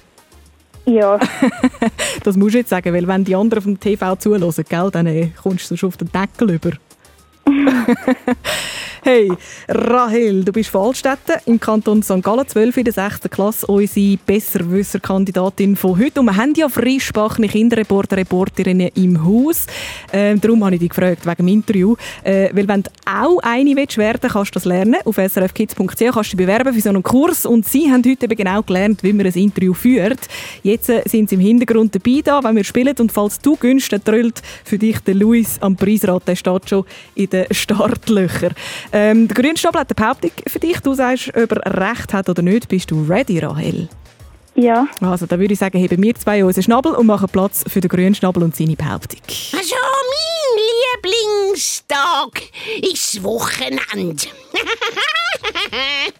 Ja. 0.86 1.18
du? 1.18 1.26
Das 2.24 2.36
musst 2.36 2.54
du 2.54 2.58
jetzt 2.58 2.70
sagen, 2.70 2.92
weil 2.92 3.06
wenn 3.06 3.22
die 3.22 3.36
anderen 3.36 3.62
vom 3.62 3.78
TV 3.78 4.16
zuhören, 4.16 4.52
gell, 4.68 4.90
dann 4.90 5.06
äh, 5.06 5.28
kommst 5.40 5.70
du 5.70 5.76
sonst 5.76 5.84
auf 5.84 5.96
den 5.98 6.10
Deckel 6.10 6.50
über. 6.50 6.70
Hey, 9.02 9.30
Rahel, 9.68 10.44
du 10.44 10.52
bist 10.52 10.70
von 10.70 10.88
Altstätten 10.88 11.36
im 11.46 11.60
Kanton 11.60 12.02
St. 12.02 12.20
Gallen, 12.20 12.46
12 12.46 12.78
in 12.78 12.84
der 12.84 12.92
6. 12.92 13.20
Klasse, 13.30 13.66
unsere 13.66 14.16
Besserwisser-Kandidatin 14.26 15.76
von 15.76 15.98
heute. 15.98 16.20
Und 16.20 16.26
wir 16.26 16.36
haben 16.36 16.52
ja 16.56 16.68
frischbachene 16.68 17.48
Kinderreporter, 17.48 18.16
Reporterinnen 18.16 18.90
im 18.96 19.24
Haus. 19.24 19.66
Ähm, 20.12 20.40
darum 20.40 20.64
habe 20.64 20.74
ich 20.74 20.80
dich 20.80 20.88
gefragt, 20.90 21.26
wegen 21.26 21.36
dem 21.36 21.48
Interview. 21.48 21.94
Äh, 22.24 22.50
weil 22.52 22.66
wenn 22.66 22.82
du 22.82 22.90
auch 23.06 23.38
eine 23.42 23.76
willst 23.76 23.98
werden 23.98 24.28
kannst 24.30 24.54
du 24.54 24.54
das 24.54 24.64
lernen. 24.64 24.96
Auf 25.04 25.16
srfkids.ch 25.16 25.76
kannst 25.76 26.00
du 26.00 26.22
dich 26.22 26.36
bewerben 26.36 26.74
für 26.74 26.80
so 26.80 26.88
einen 26.88 27.02
Kurs. 27.02 27.46
Und 27.46 27.66
sie 27.66 27.90
haben 27.90 28.02
heute 28.04 28.24
eben 28.24 28.36
genau 28.36 28.62
gelernt, 28.62 29.02
wie 29.04 29.12
man 29.12 29.26
ein 29.26 29.32
Interview 29.32 29.74
führt. 29.74 30.20
Jetzt 30.64 30.88
äh, 30.88 31.02
sind 31.06 31.28
sie 31.28 31.36
im 31.36 31.40
Hintergrund 31.40 31.94
dabei, 31.94 32.20
da, 32.24 32.42
wenn 32.42 32.56
wir 32.56 32.64
spielen. 32.64 32.96
Und 32.98 33.12
falls 33.12 33.38
du 33.38 33.56
gönnst, 33.56 33.92
dann 33.92 34.32
für 34.64 34.78
dich 34.78 34.98
der 35.00 35.14
Luis 35.14 35.58
am 35.60 35.76
Preisrad. 35.76 36.26
Der 36.26 36.34
steht 36.34 36.68
schon 36.68 36.84
in 37.14 37.30
den 37.30 37.46
Startlöchern. 37.52 38.54
Ähm, 38.92 39.28
der 39.28 39.34
Grünschnabel 39.34 39.80
hat 39.80 39.88
eine 39.90 39.94
Behauptung 39.94 40.30
für 40.46 40.58
dich. 40.58 40.80
Du 40.80 40.94
sagst, 40.94 41.28
ob 41.36 41.52
er 41.52 41.90
recht 41.90 42.12
hat 42.12 42.28
oder 42.28 42.42
nicht. 42.42 42.68
Bist 42.68 42.90
du 42.90 43.04
ready, 43.04 43.38
Rahel? 43.38 43.88
Ja. 44.54 44.88
Also, 45.00 45.26
dann 45.26 45.38
würde 45.38 45.52
ich 45.52 45.60
sagen, 45.60 45.78
heben 45.78 46.02
wir 46.02 46.14
zwei 46.16 46.44
unseren 46.44 46.64
Schnabel 46.64 46.92
und 46.92 47.06
machen 47.06 47.28
Platz 47.30 47.64
für 47.68 47.80
den 47.80 47.88
Grünschnabel 47.88 48.42
und 48.42 48.56
seine 48.56 48.74
Behauptung. 48.74 49.20
Also, 49.56 49.76
mein 50.10 50.58
Lieblingstag 51.04 52.42
ist 52.92 53.22
Wochenende. 53.22 54.24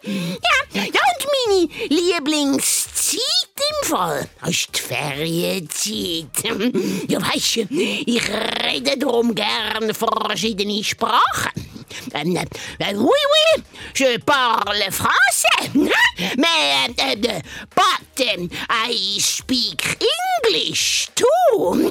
ja, 0.02 0.62
ja, 0.72 0.83
und 0.85 1.26
meine 1.26 1.68
Lieblingszeit 1.88 3.18
im 3.58 3.88
Fall 3.88 4.28
ist 4.46 4.68
die 4.74 4.80
Ferienzeit. 4.80 6.44
ja, 7.08 7.20
weißt 7.20 7.56
du, 7.56 7.66
ich 7.70 8.22
rede 8.28 8.98
darum 8.98 9.34
gern 9.34 9.94
verschiedene 9.94 10.84
Sprachen. 10.84 11.78
Ähm, 12.14 12.36
äh, 12.36 12.94
oui, 12.94 13.06
oui, 13.06 13.62
je 13.94 14.18
parle 14.18 14.90
français. 14.90 15.70
Mais, 16.36 16.90
äh, 16.96 17.14
äh, 17.14 17.42
but 17.74 18.26
ähm, 18.26 18.50
I 18.70 19.20
speak 19.20 19.98
English 20.44 21.08
too. 21.14 21.60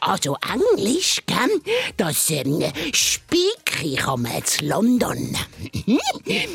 also 0.00 0.36
Englisch, 0.52 1.22
gell? 1.26 1.60
Das 1.96 2.30
ähm, 2.30 2.62
speak 2.92 3.82
ich 3.82 4.06
am 4.06 4.26
zu 4.44 4.64
London. 4.64 5.36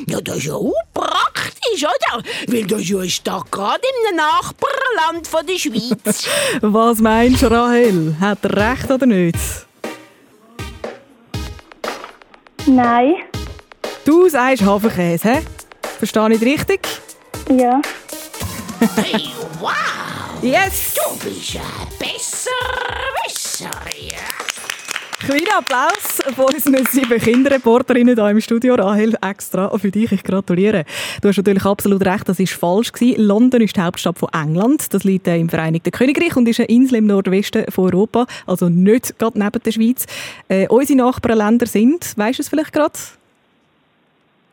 ja, 0.08 0.22
das 0.22 0.38
ist 0.38 0.46
ja 0.46 0.56
auch 0.56 0.74
praktisch, 0.94 1.84
oder? 1.84 2.24
Weil 2.48 2.66
das 2.66 2.88
ja 2.88 3.02
ist 3.02 3.22
da 3.26 3.44
gerade 3.54 3.82
im 4.10 4.16
Nachbarland 4.16 5.28
von 5.28 5.46
der 5.46 5.58
Schweiz. 5.58 6.28
Was 6.62 6.98
meinst 7.00 7.44
du, 7.44 7.52
Rahel? 7.52 8.16
Hat 8.20 8.40
er 8.44 8.72
recht 8.72 8.90
oder 8.90 9.06
nicht? 9.06 9.38
Nein. 12.66 13.16
Du 14.06 14.28
sagst 14.28 14.64
Hafenkäse, 14.64 15.30
hä? 15.30 15.42
Verstehe 16.00 16.34
ich 16.34 16.42
richtig? 16.42 16.88
Ja. 17.50 17.80
hey, 18.96 19.30
wow! 19.60 19.72
Yes! 20.42 20.96
Du 20.96 21.30
bist 21.30 21.56
ein 21.56 21.62
Besserwisser, 22.00 23.66
ja. 23.66 23.93
Kleiner 25.26 25.60
Applaus 25.60 26.22
von 26.36 26.46
unseren 26.54 26.86
sieben 26.86 27.18
Kinderreporterinnen 27.18 28.16
hier 28.16 28.30
im 28.30 28.42
Studio. 28.42 28.76
Rahel, 28.76 29.16
extra 29.22 29.70
für 29.78 29.90
dich. 29.90 30.12
Ich 30.12 30.22
gratuliere. 30.24 30.84
Du 31.22 31.30
hast 31.30 31.38
natürlich 31.38 31.64
absolut 31.66 32.06
recht, 32.06 32.28
das 32.28 32.40
war 32.40 32.48
falsch. 32.48 32.92
Gewesen. 32.92 33.22
London 33.26 33.62
ist 33.62 33.78
die 33.78 33.82
Hauptstadt 33.82 34.18
von 34.20 34.28
England. 34.34 34.94
Das 34.94 35.06
liegt 35.06 35.28
äh, 35.28 35.38
im 35.38 35.48
Vereinigten 35.48 35.92
Königreich 35.92 36.36
und 36.36 36.48
ist 36.50 36.60
eine 36.60 36.68
Insel 36.68 36.98
im 36.98 37.08
Nordwesten 37.08 37.66
von 37.72 37.86
Europa. 37.86 38.26
Also 38.46 38.68
nicht 38.68 39.18
gerade 39.18 39.40
neben 39.40 39.64
der 39.64 39.72
Schweiz. 39.72 40.06
Äh, 40.50 40.68
unsere 40.68 40.98
Nachbarländer 41.00 41.68
sind, 41.68 42.18
weißt 42.18 42.40
du 42.40 42.42
es 42.42 42.50
vielleicht 42.50 42.74
gerade? 42.74 42.94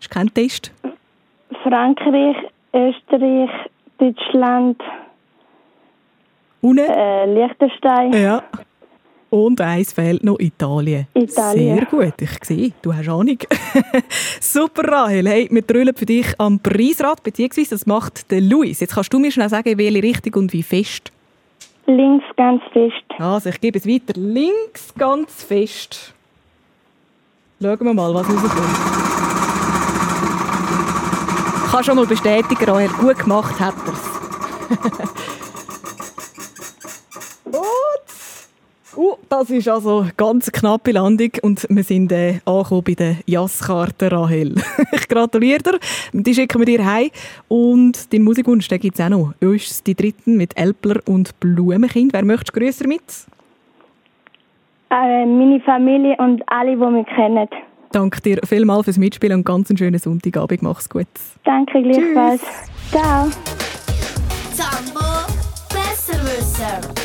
Ist 0.00 0.08
kein 0.10 0.32
Test. 0.32 0.70
Frankreich, 1.64 2.36
Österreich, 2.72 3.50
Deutschland, 3.98 4.80
Ohne? 6.62 6.82
äh, 6.86 7.26
Liechtenstein, 7.34 8.12
Ja. 8.12 8.44
Und 9.30 9.60
eins 9.60 9.92
fehlt 9.92 10.24
noch, 10.24 10.40
Italien. 10.40 11.06
Italien. 11.14 11.76
Sehr 11.76 11.86
gut, 11.86 12.14
ich 12.20 12.30
sehe, 12.42 12.72
du 12.82 12.92
hast 12.92 13.08
Ahnung. 13.08 13.38
Super, 14.40 14.90
Rahel. 14.90 15.28
Hey, 15.28 15.48
wir 15.48 15.62
drüllen 15.62 15.94
für 15.94 16.04
dich 16.04 16.26
am 16.38 16.58
Preisrad, 16.58 17.22
beziehungsweise 17.22 17.70
das 17.70 17.86
macht 17.86 18.28
der 18.32 18.40
Luis. 18.40 18.80
Jetzt 18.80 18.94
kannst 18.94 19.12
du 19.12 19.20
mir 19.20 19.30
schnell 19.30 19.48
sagen, 19.48 19.78
welche 19.78 20.02
Richtung 20.02 20.34
und 20.34 20.52
wie 20.52 20.64
fest. 20.64 21.12
Links 21.86 22.24
ganz 22.36 22.60
fest. 22.72 23.04
Also, 23.20 23.50
ich 23.50 23.60
gebe 23.60 23.78
es 23.78 23.86
weiter. 23.86 24.18
Links 24.18 24.92
ganz 24.98 25.44
fest. 25.44 26.12
Schauen 27.62 27.78
wir 27.84 27.94
mal, 27.94 28.12
was 28.12 28.28
rauskommt. 28.28 28.52
Ich 31.66 31.70
kann 31.70 31.84
schon 31.84 31.96
mal 31.96 32.06
bestätigen, 32.06 32.64
Rahel, 32.64 32.88
gut 32.88 33.18
gemacht 33.20 33.60
hat 33.60 33.74
er 33.86 33.92
es. 33.92 34.00
Uh, 38.96 39.14
das 39.28 39.50
ist 39.50 39.68
also 39.68 40.00
eine 40.00 40.12
ganz 40.16 40.50
knappe 40.50 40.92
Landung 40.92 41.30
und 41.42 41.66
wir 41.68 41.84
sind 41.84 42.10
äh, 42.10 42.40
angekommen 42.44 42.82
bei 42.84 42.94
der 42.94 43.16
Jasskarte 43.26 44.10
Rahel. 44.10 44.54
ich 44.92 45.08
gratuliere 45.08 45.62
dir, 45.62 45.78
die 46.12 46.34
schicken 46.34 46.58
wir 46.58 46.66
dir 46.66 46.84
heim 46.84 47.10
und 47.48 48.12
deinen 48.12 48.24
Musikwunsch 48.24 48.68
gibt 48.68 48.98
es 48.98 49.00
auch 49.00 49.08
noch. 49.08 49.32
Uns 49.40 49.82
die 49.84 49.94
dritten 49.94 50.36
mit 50.36 50.58
Elpler 50.58 51.00
und 51.06 51.38
Blumenkind. 51.38 52.12
Wer 52.12 52.24
möchte 52.24 52.52
grösser 52.52 52.88
mit? 52.88 53.02
Äh, 54.90 55.24
meine 55.24 55.60
Familie 55.60 56.16
und 56.18 56.42
alle, 56.46 56.76
die 56.76 56.84
mich 56.84 57.06
kennen. 57.06 57.48
Danke 57.92 58.20
dir 58.20 58.38
vielmals 58.44 58.84
fürs 58.84 58.98
Mitspielen 58.98 59.38
und 59.38 59.44
ganz 59.44 59.70
einen 59.70 59.78
schönen 59.78 59.98
Sonntagabend. 59.98 60.62
Mach's 60.62 60.88
gut. 60.88 61.06
Danke 61.44 61.82
gleichfalls. 61.82 62.42
Ciao. 62.90 63.28
Zambo 64.52 65.00
besser 65.68 66.20
wissen. 66.22 66.99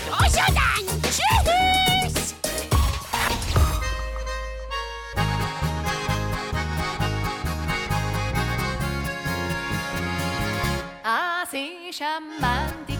War 11.98 12.18
am 12.18 12.24
Montag, 12.42 12.98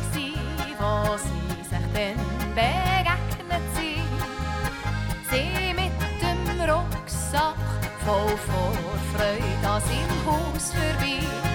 wo 0.80 1.18
sie 1.18 1.64
sich 1.64 1.68
dann 1.72 2.56
begegnet 2.56 3.66
sind. 3.76 4.06
Sie 5.30 5.74
mit 5.74 5.92
dem 6.22 6.62
Rucksack 6.62 7.56
voll 8.06 8.38
Vorfreude 8.38 9.68
an 9.68 9.82
seinem 9.82 10.26
Haus 10.26 10.72
vorbei. 10.72 11.55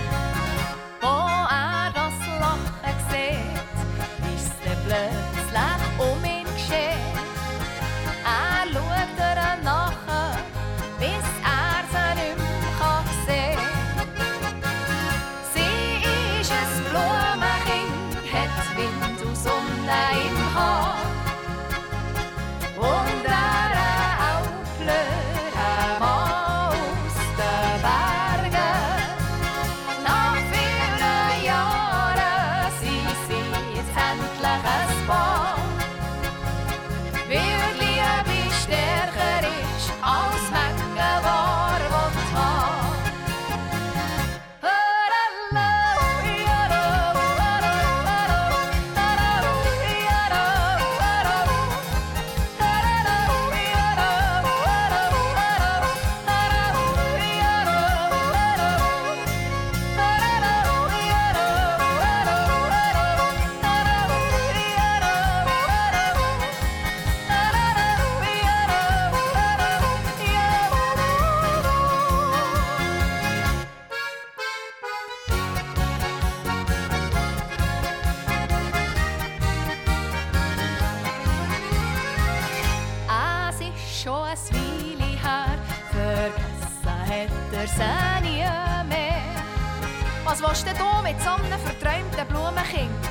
Was 90.30 90.40
willst 90.40 90.64
du 90.64 90.70
denn 90.72 91.02
mit 91.02 91.20
so 91.20 91.30
einem 91.30 91.58
verträumten 91.58 92.24
Blumenkind? 92.28 93.04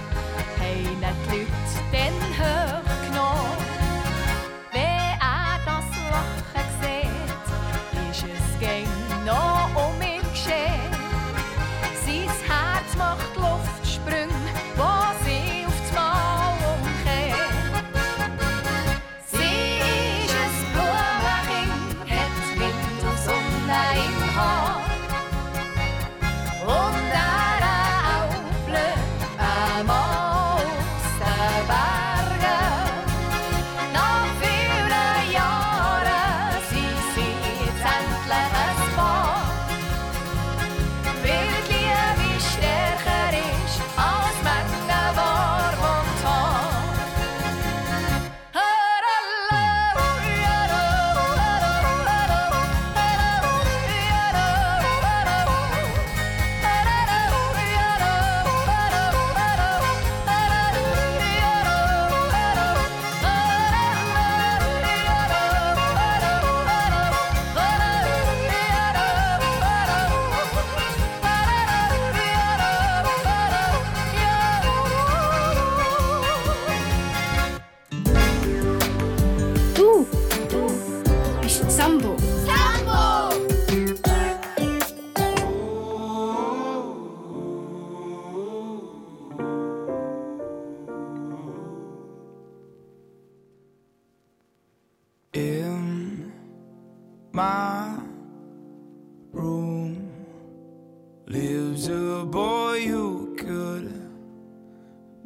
Haben 0.57 0.87
die 1.29 1.35
Leute 1.35 1.47
dann 1.91 2.13
hochgenommen? 2.39 2.88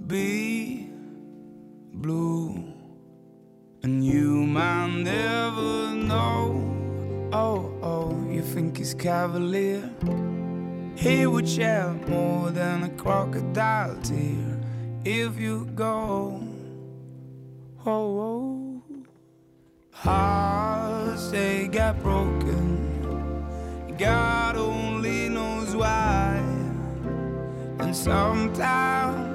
Be 0.07 0.89
blue, 1.93 2.63
and 3.83 4.05
you 4.05 4.45
might 4.45 4.87
never 4.87 5.93
know. 5.93 7.29
Oh, 7.31 7.71
oh, 7.81 8.27
you 8.29 8.41
think 8.41 8.77
he's 8.77 8.93
cavalier? 8.93 9.89
He 10.95 11.25
would 11.25 11.47
shed 11.47 12.07
more 12.09 12.51
than 12.51 12.83
a 12.83 12.89
crocodile 12.89 13.95
tear 14.01 14.59
if 15.05 15.39
you 15.39 15.65
go. 15.73 16.41
Oh, 17.85 18.19
oh. 18.19 18.83
Hearts 19.91 21.29
they 21.31 21.67
got 21.67 22.01
broken. 22.01 23.95
God 23.97 24.57
only 24.57 25.29
knows 25.29 25.75
why. 25.75 26.41
And 27.79 27.95
sometimes 27.95 29.32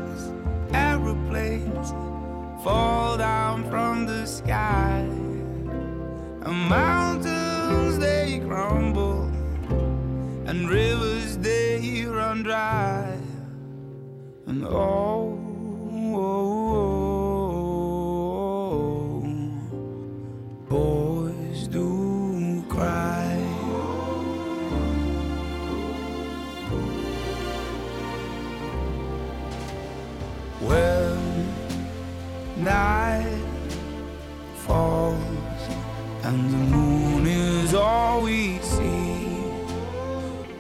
aeroplanes 1.29 1.91
fall 2.63 3.17
down 3.17 3.69
from 3.71 4.07
the 4.07 4.27
sky. 4.27 5.01
And 6.43 6.69
mountains 6.69 7.99
they 7.99 8.41
crumble. 8.47 9.25
And 10.47 10.69
rivers 10.69 11.37
they 11.39 12.05
run 12.07 12.43
dry. 12.43 13.19
And 14.47 14.65
oh, 14.65 15.38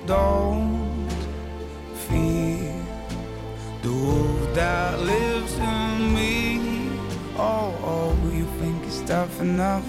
don't 0.08 1.06
fear 2.08 2.72
the 3.82 3.92
wolf 3.92 4.54
that 4.54 4.98
lives 5.00 5.54
in 5.58 6.14
me. 6.14 6.90
Oh, 7.36 7.74
oh, 7.84 8.16
you 8.32 8.46
think 8.58 8.82
it's 8.86 9.02
tough 9.02 9.38
enough? 9.42 9.86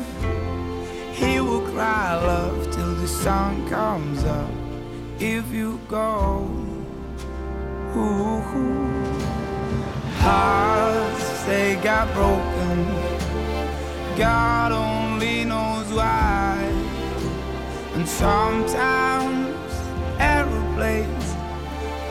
He 1.14 1.40
will 1.40 1.62
cry 1.72 2.16
love 2.16 2.70
till 2.70 2.96
the 2.96 3.08
sun 3.08 3.66
comes 3.70 4.26
up. 4.26 4.52
If 5.20 5.54
you 5.54 5.80
go, 5.88 6.50
ooh, 7.96 8.42
hearts 10.20 11.44
they 11.46 11.78
got 11.82 12.14
broken. 12.14 12.78
God 14.18 14.74
only 14.74 15.46
knows 15.46 15.88
why. 15.94 16.58
And 17.96 18.06
sometimes 18.06 19.39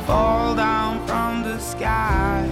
fall 0.06 0.54
down 0.54 1.06
from 1.06 1.42
the 1.42 1.58
sky. 1.58 2.46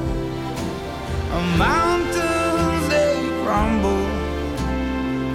And 1.35 1.59
mountains 1.59 2.89
they 2.89 3.17
crumble, 3.43 4.07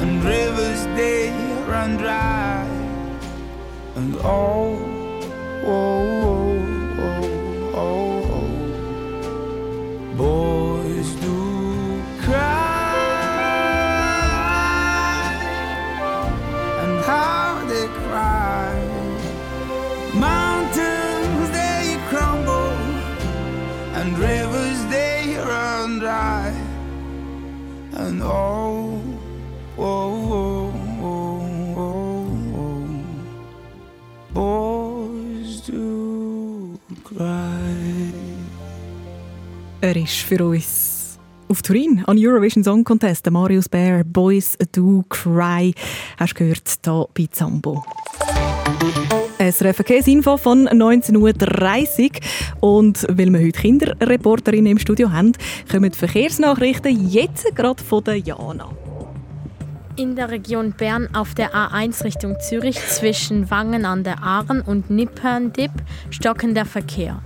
and 0.01 0.23
rivers 0.23 0.85
they 0.97 1.29
run 1.67 1.97
dry. 1.97 2.65
And 3.95 4.15
oh, 4.23 4.79
oh, 5.65 6.10
Er 39.93 39.97
ist 39.97 40.19
für 40.19 40.45
uns 40.45 41.19
auf 41.49 41.61
Turin 41.61 42.01
an 42.07 42.17
Eurovision 42.17 42.63
Song 42.63 42.81
Contest. 42.81 43.29
Marius 43.29 43.67
Bär, 43.67 44.05
Boys 44.05 44.57
Do 44.71 45.03
Cry. 45.09 45.73
Hast 46.17 46.31
du 46.31 46.37
gehört, 46.37 46.79
hier 46.81 47.07
bei 47.13 47.27
Zambo. 47.29 47.83
Ein 49.37 49.51
Verkehrsinfo 49.51 50.37
von 50.37 50.69
19.30 50.69 52.09
Uhr. 52.09 52.19
Und 52.61 53.05
weil 53.09 53.29
wir 53.31 53.39
heute 53.41 53.59
Kinderreporterinnen 53.59 54.71
im 54.71 54.79
Studio 54.79 55.11
haben, 55.11 55.33
kommen 55.69 55.91
die 55.91 55.97
Verkehrsnachrichten 55.97 57.09
jetzt 57.09 57.53
gerade 57.53 57.83
von 57.83 58.01
der 58.05 58.15
Jana. 58.15 58.69
In 59.97 60.15
der 60.15 60.31
Region 60.31 60.71
Bern 60.71 61.13
auf 61.13 61.35
der 61.35 61.53
A1 61.53 62.05
Richtung 62.05 62.37
Zürich 62.39 62.79
zwischen 62.87 63.51
Wangen 63.51 63.83
an 63.83 64.05
der 64.05 64.23
Aaren 64.23 64.61
und 64.61 64.89
Nipperndipp 64.89 65.73
stockender 66.11 66.63
Verkehr. 66.63 67.21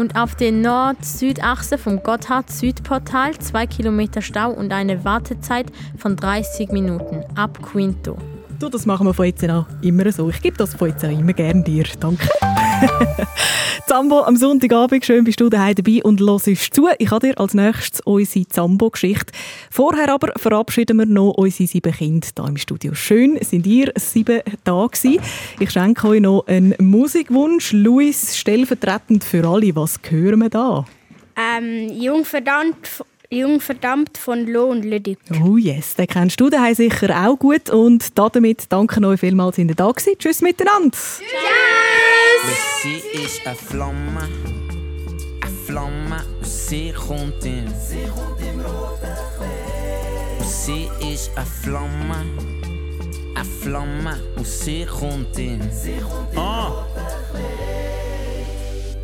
Und 0.00 0.16
auf 0.16 0.34
der 0.34 0.50
Nord-Süd-Achse 0.50 1.76
vom 1.76 2.02
Gotthard-Südportal 2.02 3.38
2 3.38 3.66
Kilometer 3.66 4.22
Stau 4.22 4.50
und 4.50 4.72
eine 4.72 5.04
Wartezeit 5.04 5.66
von 5.98 6.16
30 6.16 6.70
Minuten 6.70 7.22
ab 7.36 7.58
Quinto. 7.62 8.16
Du, 8.60 8.68
das 8.68 8.84
machen 8.84 9.06
wir 9.06 9.14
von 9.14 9.24
jetzt 9.24 9.42
an 9.42 9.64
immer 9.80 10.12
so. 10.12 10.28
Ich 10.28 10.42
gebe 10.42 10.54
das 10.58 10.74
von 10.74 10.90
jetzt 10.90 11.02
an 11.02 11.18
immer 11.18 11.32
gerne 11.32 11.62
dir. 11.62 11.84
Danke. 11.98 12.28
Zambo 13.86 14.20
am 14.20 14.36
Sonntagabend, 14.36 15.02
schön 15.02 15.24
bist 15.24 15.40
du 15.40 15.48
daheim 15.48 15.76
dabei 15.76 16.02
und 16.02 16.20
hörst 16.20 16.74
zu. 16.74 16.86
Ich 16.98 17.10
habe 17.10 17.28
dir 17.28 17.40
als 17.40 17.54
nächstes 17.54 18.02
unsere 18.02 18.46
Zambo-Geschichte. 18.46 19.32
Vorher 19.70 20.12
aber 20.12 20.34
verabschieden 20.36 20.98
wir 20.98 21.06
noch 21.06 21.30
unsere 21.38 21.66
sieben 21.66 21.90
Kinder 21.90 22.28
hier 22.36 22.48
im 22.48 22.58
Studio. 22.58 22.92
Schön 22.92 23.38
sind 23.40 23.66
ihr 23.66 23.94
sieben 23.96 24.42
da 24.64 24.86
gewesen. 24.86 25.22
Ich 25.58 25.70
schenke 25.70 26.08
euch 26.08 26.20
noch 26.20 26.46
einen 26.46 26.74
Musikwunsch. 26.78 27.72
Luis, 27.72 28.36
stellvertretend 28.36 29.24
für 29.24 29.48
alle, 29.48 29.74
was 29.74 29.98
hören 30.06 30.40
wir 30.40 30.50
da? 30.50 30.84
Ähm, 31.34 31.88
Jung 31.98 32.26
Jung 33.32 33.60
verdammt 33.60 34.18
von 34.18 34.44
Lo 34.48 34.64
und 34.64 34.84
Lüdi. 34.84 35.16
Oh 35.44 35.56
yes, 35.56 35.94
den 35.94 36.08
kennst 36.08 36.40
du 36.40 36.50
daheim 36.50 36.74
sicher 36.74 37.28
auch 37.28 37.38
gut. 37.38 37.70
Und 37.70 38.18
damit 38.18 38.64
danke 38.70 39.06
euch 39.06 39.20
vielmals, 39.20 39.54
dass 39.54 39.64
ihr 39.64 39.74
da 39.76 39.88
gewesen. 39.88 40.18
Tschüss 40.18 40.42
miteinander. 40.42 40.98
Você 42.42 42.88
is 43.12 43.40
a 43.46 43.54
flamme, 43.54 44.28
a 45.42 45.46
flamme, 45.64 46.24
você 46.40 46.92
komt 46.92 47.44
in. 47.44 47.66
Você 50.40 50.88
is 51.00 51.30
a 51.36 51.44
flamme, 51.44 52.34
a 53.36 53.44
flamme, 53.44 54.20
você 54.36 54.84
komt 54.86 55.38
in. 55.38 55.60
Ah. 56.34 56.84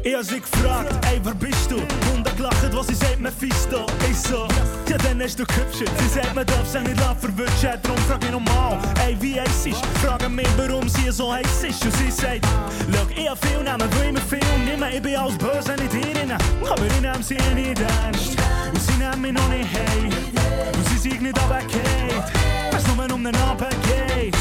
Ich 0.06 0.14
hab 0.14 0.22
sie 0.22 0.40
gefragt, 0.40 0.94
ey, 1.10 1.18
wer 1.24 1.34
bist 1.34 1.68
du? 1.68 1.78
Und 2.14 2.24
er 2.24 2.32
gelacht, 2.36 2.72
was 2.72 2.86
sie 2.86 2.94
sagt, 2.94 3.18
Mephisto. 3.18 3.86
Ich 4.08 4.16
so, 4.16 4.46
ja, 4.88 4.96
dann 4.98 5.20
hast 5.20 5.36
du 5.36 5.44
gehübscht. 5.44 5.82
Sie 5.98 6.08
sagt, 6.08 6.32
man 6.32 6.46
darf 6.46 6.64
sich 6.64 6.80
nicht 6.80 7.00
lassen 7.00 7.18
verwünschen. 7.18 7.70
Darum 7.82 7.98
frag 8.06 8.22
ich 8.22 8.30
nochmal, 8.30 8.78
ey, 9.04 9.16
wie 9.18 9.40
heiß 9.40 9.66
ist? 9.66 9.84
Fragen 10.04 10.36
mich, 10.36 10.46
warum 10.56 10.88
sie 10.88 11.10
so 11.10 11.32
heiß 11.32 11.64
ist. 11.64 11.84
Und 11.84 11.96
sie 11.96 12.12
sagt, 12.12 12.46
schau, 12.94 13.06
ich 13.16 13.28
hab 13.28 13.44
viel 13.44 13.64
nehmen, 13.64 13.92
will 13.98 14.08
immer 14.10 14.20
viel 14.20 14.38
nehmen. 14.64 14.88
Ich 14.94 15.02
bin 15.02 15.16
alles 15.16 15.36
böse, 15.38 15.74
nicht 15.74 15.94
ihnen. 15.94 16.30
Aber 16.30 16.86
ich 16.86 17.00
nehm 17.00 17.20
sie 17.20 17.38
nicht 17.56 17.80
ernst. 17.80 18.36
Und 18.72 18.80
sie 18.80 18.96
nehmen 18.98 19.20
mich 19.20 19.32
noch 19.32 19.48
nicht 19.48 19.68
hey. 19.72 20.08
Und 20.72 20.88
sie 20.88 20.98
sind 20.98 21.22
nicht 21.22 21.36
runtergefallen. 21.36 22.22
Weil's 22.70 22.86
nur 22.86 23.12
um 23.12 23.24
den 23.24 23.36
Abend 23.38 23.74
geht. 23.82 24.36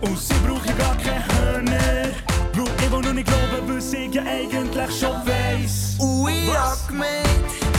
Und 0.00 0.18
sie 0.18 0.34
braucht 0.46 0.66
ja 0.66 0.74
gar 0.76 0.96
keine 0.96 1.24
Hörner. 1.28 2.33
Weil 3.14 3.20
ich 3.20 3.30
will 3.30 3.36
nur 3.36 3.50
nicht 3.50 3.60
glauben, 3.60 3.76
was 3.76 3.92
ich 3.92 4.14
ja 4.14 4.22
eigentlich 4.22 4.98
schon 4.98 5.26
weiss. 5.26 5.96
Und 5.98 6.28
ich 6.28 6.52
hab 6.52 7.73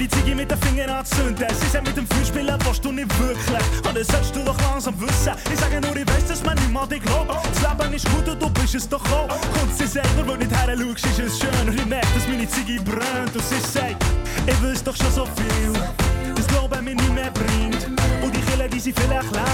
die 0.00 0.08
Ziege 0.08 0.34
mit 0.34 0.50
den 0.50 0.58
Fingern 0.62 0.90
anzünden. 0.90 1.46
Sie 1.60 1.68
sagt, 1.68 1.86
mit 1.86 1.96
dem 1.96 2.06
Feuer 2.06 2.24
spielen 2.24 2.58
willst 2.64 2.84
du 2.84 2.90
nicht 2.90 3.18
wirklich. 3.18 3.86
Und 3.86 3.96
das 3.96 4.06
solltest 4.06 4.34
du 4.34 4.42
doch 4.42 4.58
langsam 4.62 4.98
wissen. 4.98 5.32
Ich 5.52 5.60
sage 5.60 5.80
nur, 5.80 5.94
ich 5.94 6.08
weiß, 6.08 6.26
dass 6.26 6.42
man 6.42 6.56
mal 6.72 6.86
dich 6.86 7.02
glaubt. 7.02 7.28
Das 7.28 7.60
Leben 7.60 7.94
ist 7.94 8.10
gut 8.10 8.26
und 8.26 8.40
du 8.40 8.48
bist 8.50 8.74
es 8.74 8.88
doch 8.88 9.04
auch. 9.12 9.28
Und 9.28 9.76
sie 9.76 10.00
weil 10.16 10.24
du 10.24 10.36
nicht 10.36 10.50
her 10.50 10.74
schaust, 10.74 11.06
ist 11.06 11.18
es 11.18 11.38
schön. 11.38 11.68
Und 11.68 11.78
ich 11.78 11.86
merke, 11.86 12.06
dass 12.14 12.26
meine 12.28 12.48
Ziege 12.48 12.82
brennt. 12.82 13.34
Und 13.34 13.44
sie 13.44 13.60
sagt, 13.60 14.02
ich 14.46 14.62
weiß 14.62 14.82
doch 14.84 14.96
schon 14.96 15.12
so 15.12 15.26
viel. 15.36 16.34
Dass 16.34 16.46
Glauben 16.46 16.84
mir 16.84 16.94
nicht 16.94 17.14
mehr 17.14 17.30
bringt. 17.30 17.86
Und 18.22 18.34
die 18.34 18.40
Kille, 18.40 18.68
die 18.70 18.80
sind 18.80 18.98
vielleicht 18.98 19.30
leer. 19.32 19.49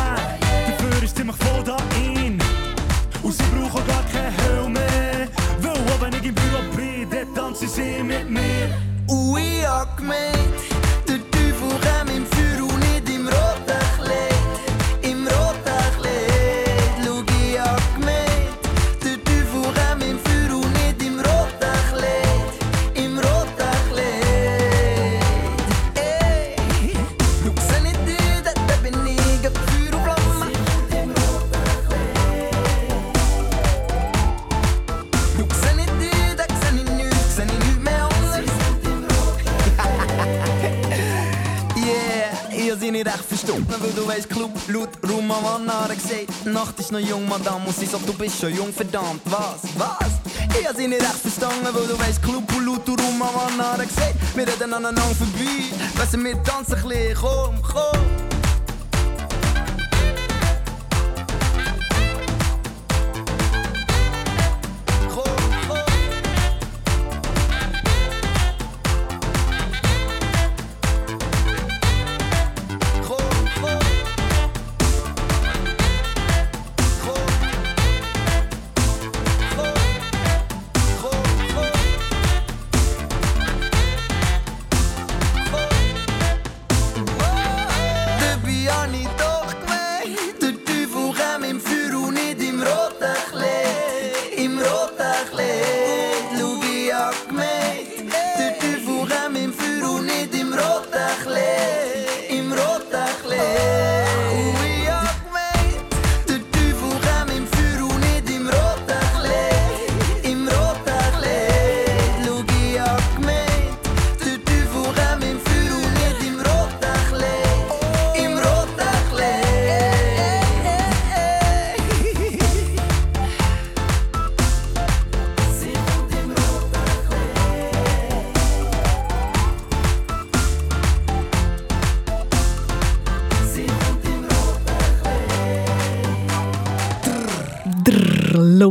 Noch 46.97 47.07
jung, 47.07 47.29
Madame, 47.29 47.67
und 47.67 47.77
sie 47.77 47.85
sagt, 47.85 48.09
du 48.09 48.15
bist 48.15 48.41
schon 48.41 48.57
jung, 48.57 48.73
verdammt, 48.73 49.21
was, 49.27 49.65
was? 49.77 50.59
Ihr 50.59 50.73
seid 50.73 50.89
nicht 50.89 51.03
echt 51.03 51.19
verstanden, 51.19 51.69
weil 51.71 51.87
du 51.87 51.99
weißt, 51.99 52.23
Club, 52.23 52.51
und 52.57 52.65
laut, 52.65 52.89
Raum 52.89 53.21
am 53.21 53.53
Anna 53.61 53.85
gesagt, 53.85 54.15
wir 54.35 54.47
reden 54.47 54.73
aneinander 54.73 55.03
vorbei, 55.03 55.75
weißt 55.95 56.25
wir 56.25 56.43
tanzen 56.43 56.77
ein 56.77 56.89
bisschen, 56.89 57.15
komm, 57.21 57.61
komm. 57.61 58.06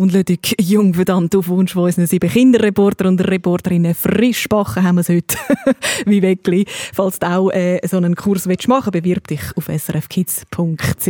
Lohnledig, 0.06 0.56
jung 0.62 0.94
verdammt 0.94 1.36
auf 1.36 1.48
Wunsch 1.48 1.74
von 1.74 1.86
unseren 1.86 2.06
sieben 2.06 2.30
Kinderreporter 2.30 3.08
und 3.08 3.28
Reporterinnen 3.28 3.96
frisch 3.96 4.48
backen 4.48 4.84
haben 4.84 4.98
wir 4.98 5.02
es 5.02 5.10
heute. 5.10 5.36
Wie 6.06 6.22
Weckli. 6.22 6.66
Falls 6.94 7.18
du 7.18 7.28
auch 7.28 7.50
äh, 7.50 7.80
so 7.88 7.98
einen 7.98 8.16
Kurs 8.16 8.46
willst 8.48 8.68
machen 8.68 8.92
bewirb 8.92 9.28
dich 9.28 9.42
auf 9.56 9.66
srfkids.ch. 9.66 11.08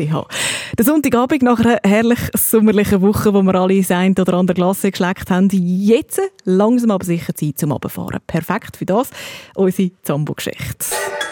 Der 0.77 0.85
Sonntagabend 0.85 1.43
nach 1.43 1.59
einer 1.59 1.79
herrlich 1.83 2.19
sommerlichen 2.35 3.01
Woche, 3.01 3.33
wo 3.33 3.41
wir 3.41 3.55
alle 3.55 3.83
sein 3.83 4.15
oder 4.17 4.35
andere 4.35 4.55
Glasse 4.55 4.91
geschleckt 4.91 5.29
haben, 5.29 5.49
jetzt 5.51 6.21
langsam 6.45 6.91
aber 6.91 7.03
sicher 7.03 7.35
Zeit 7.35 7.59
zum 7.59 7.73
Abfahren. 7.73 8.21
Perfekt 8.25 8.77
für 8.77 8.85
das 8.85 9.09
unsere 9.55 9.91
Zambo-Geschichte. 10.03 10.85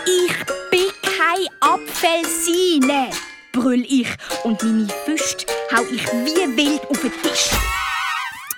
Ich 0.06 0.45
bin 0.69 0.88
keine 1.02 1.47
Apfelsine, 1.62 3.10
brüll 3.53 3.85
ich 3.87 4.07
und 4.43 4.61
meine 4.63 4.87
Füße 5.05 5.45
hau 5.71 5.83
ich 5.93 6.05
wie 6.07 6.57
wild 6.57 6.81
auf 6.89 6.99
den 6.99 7.11
Tisch. 7.21 7.51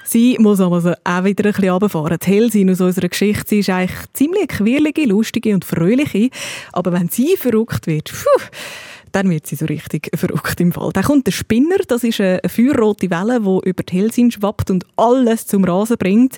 Sie 0.05 0.37
muss 0.39 0.61
aber 0.61 0.79
so 0.81 0.93
auch 1.03 1.23
wieder 1.23 1.45
ein 1.45 1.51
bisschen 1.51 1.69
runterfahren. 1.69 2.17
Die 2.23 2.31
Hellsin 2.31 2.69
aus 2.69 2.79
unserer 2.79 3.09
Geschichte 3.09 3.49
sie 3.49 3.59
ist 3.59 3.69
eigentlich 3.69 3.99
ziemlich 4.13 4.47
quirlige, 4.47 5.05
lustige 5.05 5.53
und 5.53 5.65
fröhliche. 5.65 6.29
Aber 6.71 6.93
wenn 6.93 7.09
sie 7.09 7.35
verrückt 7.35 7.87
wird, 7.87 8.11
puh, 8.11 8.43
dann 9.11 9.29
wird 9.29 9.45
sie 9.47 9.55
so 9.55 9.65
richtig 9.65 10.09
verrückt 10.15 10.59
im 10.61 10.71
Fall. 10.71 10.91
Dann 10.93 11.03
kommt 11.03 11.27
der 11.27 11.31
Spinner, 11.31 11.77
das 11.87 12.03
ist 12.03 12.21
eine 12.21 12.39
feuerrote 12.47 13.09
Welle, 13.09 13.41
die 13.41 13.69
über 13.69 13.83
die 13.83 13.97
Hellsin 13.97 14.31
schwappt 14.31 14.71
und 14.71 14.85
alles 14.95 15.47
zum 15.47 15.65
Rasen 15.65 15.97
bringt. 15.97 16.37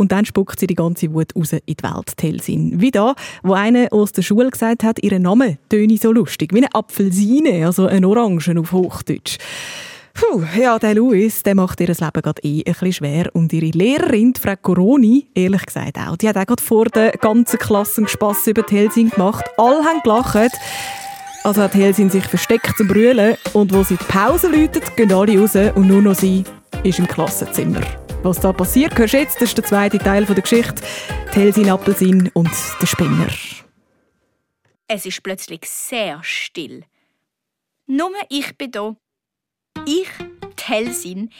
Und 0.00 0.12
dann 0.12 0.24
spuckt 0.24 0.60
sie 0.60 0.68
die 0.68 0.76
ganze 0.76 1.12
Wut 1.12 1.34
raus 1.34 1.52
in 1.52 1.60
die 1.66 1.82
Welt, 1.82 2.12
die 2.20 2.26
Hellsin. 2.28 2.80
Wie 2.80 2.92
da, 2.92 3.16
wo 3.42 3.54
einer 3.54 3.88
aus 3.90 4.12
der 4.12 4.22
Schule 4.22 4.48
gesagt 4.48 4.84
hat, 4.84 5.02
ihr 5.02 5.18
Name 5.18 5.58
töne 5.68 5.98
so 5.98 6.12
lustig, 6.12 6.54
wie 6.54 6.58
eine 6.58 6.72
Apfelsine, 6.72 7.66
also 7.66 7.86
ein 7.86 8.04
Orangen 8.04 8.58
auf 8.58 8.70
Hochdeutsch. 8.70 9.38
Puh, 10.14 10.42
ja, 10.56 10.78
der 10.78 10.94
Luis, 10.94 11.42
der 11.42 11.56
macht 11.56 11.80
ihr 11.80 11.88
Leben 11.88 12.22
gerade 12.22 12.42
eh 12.42 12.58
ein 12.58 12.64
bisschen 12.64 12.92
schwer. 12.92 13.30
Und 13.32 13.52
ihre 13.52 13.76
Lehrerin, 13.76 14.34
Frau 14.40 14.54
Coroni, 14.60 15.26
ehrlich 15.34 15.66
gesagt 15.66 15.98
auch, 15.98 16.16
die 16.16 16.28
hat 16.28 16.36
auch 16.36 16.46
gerade 16.46 16.62
vor 16.62 16.86
der 16.86 17.12
ganzen 17.12 17.58
Klasse 17.58 18.06
Spass 18.06 18.46
über 18.46 18.62
die 18.62 18.76
Hellsin 18.76 19.10
gemacht. 19.10 19.44
Alle 19.56 19.84
haben 19.84 20.00
gelacht. 20.02 20.52
Also 21.44 21.62
hat 21.62 21.74
Hellsin 21.74 22.10
sich 22.10 22.24
versteckt 22.24 22.76
zum 22.76 22.88
Brüllen. 22.88 23.36
Und 23.52 23.72
wo 23.72 23.82
sie 23.82 23.96
die 23.96 24.04
Pause 24.04 24.48
läutet, 24.48 24.96
gehen 24.96 25.12
alle 25.12 25.40
raus 25.40 25.56
und 25.74 25.86
nur 25.86 26.02
noch 26.02 26.14
sie 26.14 26.44
ist 26.82 26.98
im 26.98 27.06
Klassenzimmer. 27.06 27.80
Was 28.22 28.40
da 28.40 28.52
passiert, 28.52 28.98
hörst 28.98 29.14
jetzt, 29.14 29.36
das 29.36 29.50
ist 29.50 29.58
der 29.58 29.64
zweite 29.64 29.98
Teil 29.98 30.24
der 30.24 30.34
Geschichte. 30.34 30.82
Die 31.32 31.38
Hellsin, 31.38 31.70
Appelsin 31.70 32.28
und 32.34 32.50
der 32.80 32.86
Spinner. 32.86 33.28
Es 34.88 35.06
ist 35.06 35.22
plötzlich 35.22 35.60
sehr 35.64 36.18
still. 36.22 36.82
Nur 37.86 38.10
ich 38.28 38.58
bin 38.58 38.72
da. 38.72 38.96
Ich, 39.86 40.08
die 40.58 40.64
Hellsin, 40.64 41.30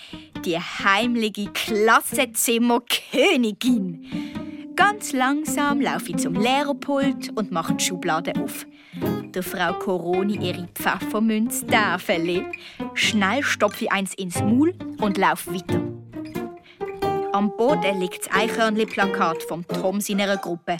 die 0.45 0.57
heimliche 0.57 1.51
Klassenzimmerkönigin. 1.53 4.07
Ganz 4.77 5.13
langsam 5.13 5.81
laufe 5.81 6.11
ich 6.11 6.19
zum 6.19 6.35
Lehrerpult 6.35 7.37
und 7.37 7.51
mache 7.51 7.75
die 7.75 7.85
Schublade 7.85 8.35
auf. 8.41 8.65
Der 9.35 9.43
Frau 9.43 9.73
Coroni 9.73 10.37
ihre 10.37 10.69
Pfeffermünztafel. 10.75 12.45
Schnell 12.95 13.43
stopfe 13.43 13.87
ich 13.87 13.93
eins 13.93 14.15
ins 14.15 14.41
Maul 14.41 14.73
und 15.01 15.19
laufe 15.19 15.53
weiter. 15.53 15.98
Am 17.33 17.55
Boden 17.57 18.01
liegt 18.01 18.27
das 18.27 18.35
Eichhörnli-Plakat 18.35 19.43
vom 19.43 19.67
Tom 19.67 20.01
seiner 20.01 20.37
Gruppe. 20.39 20.79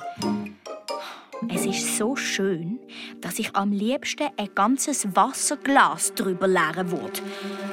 Es 1.55 1.67
ist 1.67 1.97
so 1.99 2.17
schön, 2.17 2.81
dass 3.21 3.39
ich 3.39 3.55
am 3.55 3.71
liebsten 3.71 4.29
ein 4.37 4.49
ganzes 4.55 5.15
Wasserglas 5.15 6.15
drüber 6.15 6.49
leeren 6.49 6.91
würde. 6.91 7.21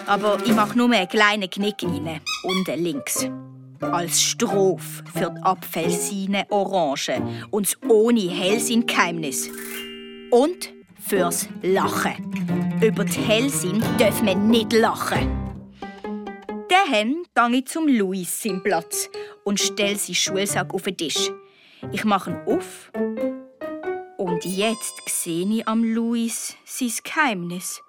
Aber 0.07 0.38
ich 0.45 0.53
mache 0.53 0.78
nur 0.78 0.91
einen 0.91 1.07
kleinen 1.07 1.49
Knick 1.49 1.84
rein, 1.84 2.21
unten 2.43 2.84
links. 2.84 3.30
Als 3.80 4.21
Strophe 4.21 5.03
für 5.13 5.32
die 5.32 5.41
Apfelsine 5.43 6.45
Orange 6.49 7.21
und 7.51 7.78
ohne 7.88 8.30
Hellsinn 8.30 8.86
Geheimnis. 8.86 9.49
Und 10.32 10.73
fürs 10.99 11.47
Lachen. 11.61 12.78
Über 12.82 13.05
die 13.05 13.21
Hellsinn 13.21 13.82
dürfen 13.97 14.28
wir 14.28 14.36
nicht 14.36 14.73
lachen. 14.73 15.44
Dann 16.70 17.51
gehe 17.51 17.59
ich 17.59 17.68
zum 17.68 17.88
Luis 17.88 18.41
seinen 18.41 18.63
Platz 18.63 19.09
und 19.43 19.59
stelle 19.59 19.97
seinen 19.97 20.16
Schulsack 20.16 20.74
auf 20.74 20.84
den 20.84 20.97
Tisch. 20.97 21.32
Ich 21.91 22.03
mache 22.03 22.32
ihn 22.32 22.38
auf 22.45 22.91
und 24.18 24.43
jetzt 24.45 25.01
sehe 25.07 25.45
ich 25.47 25.68
am 25.68 25.84
Luis 25.84 26.55
sein 26.66 26.91
Geheimnis. 27.03 27.82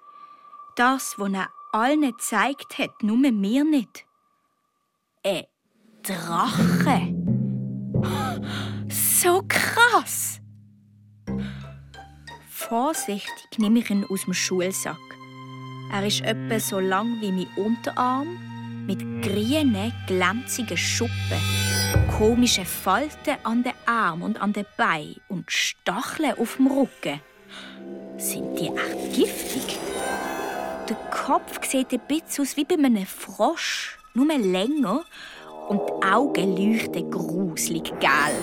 Das, 0.75 1.15
was 1.17 1.33
er 1.33 1.49
allen 1.71 2.01
gezeigt 2.01 2.77
hat, 2.77 3.01
nur 3.01 3.17
mir 3.17 3.63
nicht. 3.63 4.05
Ein 5.25 5.45
Drache. 6.03 7.15
So 8.89 9.43
krass. 9.47 10.39
Vorsichtig 12.49 13.57
nehme 13.57 13.79
ich 13.79 13.89
ihn 13.89 14.05
aus 14.05 14.25
dem 14.25 14.33
Schulsack. 14.33 14.97
Er 15.91 16.05
ist 16.05 16.21
etwa 16.21 16.59
so 16.59 16.79
lang 16.79 17.21
wie 17.21 17.31
mein 17.31 17.47
Unterarm, 17.55 18.27
mit 18.87 19.21
grünen, 19.21 19.91
glänzigen 20.07 20.77
Schuppen, 20.77 21.11
komische 22.17 22.63
Falten 22.63 23.35
an 23.43 23.61
den 23.61 23.73
Armen 23.85 24.23
und 24.23 24.41
an 24.41 24.53
den 24.53 24.65
Beinen 24.77 25.19
und 25.27 25.51
Stacheln 25.51 26.39
auf 26.39 26.55
dem 26.55 26.67
Rücken. 26.67 27.19
Sind 28.17 28.57
die 28.57 28.67
echt 28.67 29.13
giftig? 29.13 29.77
Der 30.87 30.95
Kopf 31.11 31.67
sieht 31.67 31.91
ein 31.91 31.99
bisschen 32.07 32.45
aus 32.45 32.55
wie 32.55 32.63
bei 32.63 32.75
einem 32.75 33.05
Frosch, 33.05 33.99
nur 34.13 34.33
länger 34.33 35.03
und 35.67 35.81
die 35.85 36.05
Augen 36.05 36.55
leuchten 36.55 37.11
gruselig 37.11 37.91
gel. 37.99 38.35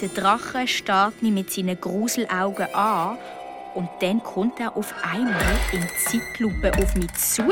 Der 0.00 0.08
Drache 0.10 0.68
starrt 0.68 1.20
mich 1.22 1.32
mit 1.32 1.50
seinen 1.50 1.80
Gruselaugen 1.80 2.72
an 2.72 3.18
und 3.74 3.88
dann 4.00 4.22
kommt 4.22 4.60
er 4.60 4.76
auf 4.76 4.94
einmal 5.02 5.58
in 5.72 5.84
Zeitlupe 5.98 6.72
auf 6.78 6.94
mich 6.94 7.12
zu. 7.14 7.42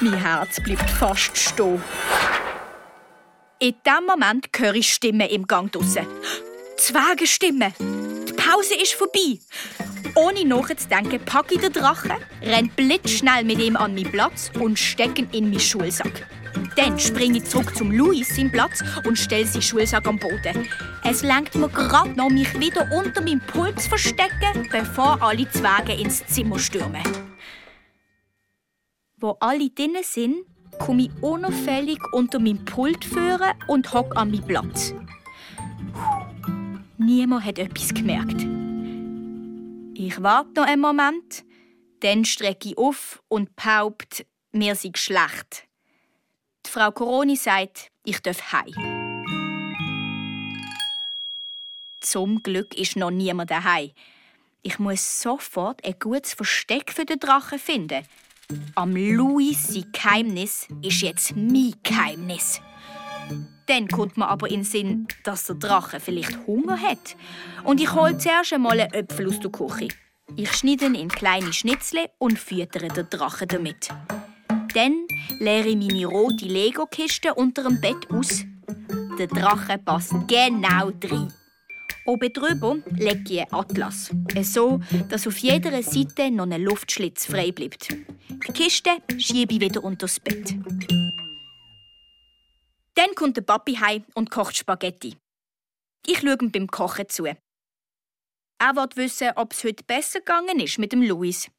Mein 0.00 0.14
Herz 0.14 0.60
bleibt 0.60 0.90
fast 0.90 1.36
stehen. 1.36 1.82
In 3.58 3.74
diesem 3.86 4.06
Moment 4.06 4.48
höre 4.54 4.74
ich 4.74 4.92
Stimmen 4.92 5.28
im 5.28 5.46
Gang 5.46 5.72
draussen. 5.72 6.06
Zwergenstimmen. 6.76 7.72
Die 8.28 8.32
Pause 8.34 8.74
ist 8.74 8.92
vorbei. 8.92 9.38
Ohne 10.14 10.44
nachzudenken, 10.44 11.24
packe 11.24 11.54
ich 11.54 11.60
den 11.60 11.72
Drachen, 11.72 12.12
renne 12.42 12.70
blitzschnell 12.76 13.44
mit 13.44 13.58
ihm 13.58 13.76
an 13.76 13.94
meinen 13.94 14.10
Platz 14.12 14.50
und 14.60 14.78
stecke 14.78 15.22
ihn 15.22 15.28
in 15.32 15.50
meinen 15.50 15.60
Schulsack. 15.60 16.26
Dann 16.76 16.98
springe 16.98 17.38
ich 17.38 17.44
zurück 17.44 17.74
zum 17.74 17.90
Luis, 17.90 18.36
seinen 18.36 18.52
Platz, 18.52 18.82
und 19.06 19.18
stelle 19.18 19.46
seinen 19.46 19.62
Schulsack 19.62 20.06
am 20.06 20.18
Boden. 20.18 20.68
Es 21.04 21.22
lenkt 21.22 21.54
mir 21.54 21.68
gerade 21.68 22.10
noch, 22.10 22.28
mich 22.28 22.58
wieder 22.60 22.86
unter 22.92 23.22
meinem 23.22 23.40
Pult 23.40 23.80
zu 23.80 23.88
verstecken, 23.88 24.68
bevor 24.70 25.22
alle 25.22 25.48
Zwerge 25.50 25.94
ins 25.94 26.26
Zimmer 26.26 26.58
stürmen. 26.58 27.25
Wo 29.18 29.30
alle 29.40 29.70
drinnen 29.70 30.02
sind, 30.02 30.44
komme 30.78 31.04
ich 31.04 31.22
unauffällig 31.22 31.98
unter 32.12 32.38
meinem 32.38 32.62
Pult 32.66 33.02
führen 33.02 33.54
und 33.66 33.90
hocke 33.94 34.14
an 34.14 34.30
meinem 34.30 34.46
Platz. 34.46 34.92
Niemand 36.98 37.46
hat 37.46 37.58
etwas 37.58 37.94
gemerkt. 37.94 38.42
Ich 39.94 40.22
warte 40.22 40.60
noch 40.60 40.66
einen 40.66 40.82
Moment, 40.82 41.46
dann 42.00 42.26
strecke 42.26 42.68
ich 42.68 42.78
auf 42.78 43.22
und 43.28 43.56
behaupte, 43.56 44.26
mir 44.52 44.74
sei 44.74 44.90
schlecht. 44.94 45.66
Die 46.66 46.70
Frau 46.70 46.90
Coroni 46.90 47.36
sagt, 47.36 47.90
ich 48.04 48.20
darf 48.20 48.52
heim. 48.52 48.74
Zum 52.00 52.42
Glück 52.42 52.76
ist 52.76 52.96
noch 52.96 53.10
niemand 53.10 53.50
daheim. 53.50 53.92
Ich 54.60 54.78
muss 54.78 55.22
sofort 55.22 55.82
ein 55.86 55.98
gutes 55.98 56.34
Versteck 56.34 56.92
für 56.92 57.06
den 57.06 57.18
Drachen 57.18 57.58
finden. 57.58 58.04
Am 58.76 58.94
Louis 58.94 59.56
sein 59.68 59.86
Geheimnis 59.92 60.68
ist 60.82 61.02
jetzt 61.02 61.34
mein 61.34 61.74
Geheimnis. 61.82 62.60
Dann 63.66 63.88
kommt 63.88 64.16
mir 64.16 64.28
aber 64.28 64.48
in 64.48 64.60
den 64.60 64.64
Sinn, 64.64 65.08
dass 65.24 65.46
der 65.46 65.56
Drache 65.56 65.98
vielleicht 65.98 66.46
Hunger 66.46 66.80
hat. 66.80 67.16
Und 67.64 67.80
ich 67.80 67.92
hole 67.92 68.16
zuerst 68.18 68.52
einmal 68.52 68.78
einen 68.78 68.92
Äpfel 68.92 69.28
aus 69.28 69.40
der 69.40 69.50
Küche. 69.50 69.88
Ich 70.36 70.52
schneide 70.52 70.86
ihn 70.86 70.94
in 70.94 71.08
kleine 71.08 71.52
Schnitzel 71.52 72.06
und 72.18 72.38
füttere 72.38 72.88
den 72.88 73.10
Drachen 73.10 73.48
damit. 73.48 73.88
Dann 74.74 75.06
leere 75.40 75.68
ich 75.68 75.76
meine 75.76 76.06
rote 76.06 76.44
Lego-Kiste 76.44 77.34
unter 77.34 77.64
dem 77.64 77.80
Bett 77.80 78.08
aus. 78.10 78.44
Der 79.18 79.26
Drache 79.26 79.78
passt 79.78 80.12
genau 80.28 80.92
rein. 81.02 81.32
Oben 82.06 82.32
drüber 82.32 82.76
lege 82.96 83.34
ich 83.34 83.40
einen 83.40 83.52
Atlas. 83.52 84.14
So, 84.42 84.80
dass 85.08 85.26
auf 85.26 85.38
jeder 85.38 85.82
Seite 85.82 86.30
noch 86.30 86.48
ein 86.48 86.62
Luftschlitz 86.62 87.26
frei 87.26 87.50
bleibt. 87.50 87.88
Die 87.90 88.52
Kiste 88.52 88.90
schiebe 89.18 89.54
ich 89.54 89.60
wieder 89.60 89.82
unter 89.82 90.06
das 90.06 90.20
Bett. 90.20 90.54
Dann 92.94 93.14
kommt 93.16 93.36
der 93.36 93.42
Papi 93.42 93.74
heim 93.74 94.04
und 94.14 94.30
kocht 94.30 94.56
Spaghetti. 94.56 95.16
Ich 96.06 96.20
schaue 96.20 96.38
ihm 96.40 96.52
beim 96.52 96.68
Kochen 96.68 97.08
zu. 97.08 97.26
Er 97.26 97.36
will 98.58 98.88
wissen, 98.94 99.32
ob 99.34 99.52
es 99.52 99.64
heute 99.64 99.82
besser 99.84 100.20
gegangen 100.20 100.60
ist 100.60 100.78
mit 100.78 100.92
dem 100.92 101.02
Luis. 101.02 101.50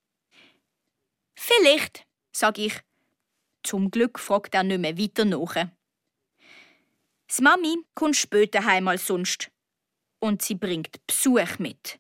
Vielleicht, 1.38 2.06
sage 2.32 2.64
ich. 2.64 2.74
Zum 3.64 3.92
Glück 3.92 4.18
fragt 4.18 4.56
er 4.56 4.64
nicht 4.64 4.80
mehr 4.80 4.98
weiter 4.98 5.26
nach. 5.26 5.56
Die 7.38 7.42
Mami 7.42 7.76
kommt 7.94 8.16
später 8.16 8.64
heim 8.64 8.88
als 8.88 9.06
sonst. 9.06 9.52
Und 10.20 10.42
sie 10.42 10.56
bringt 10.56 11.06
Besuch 11.06 11.60
mit. 11.60 12.00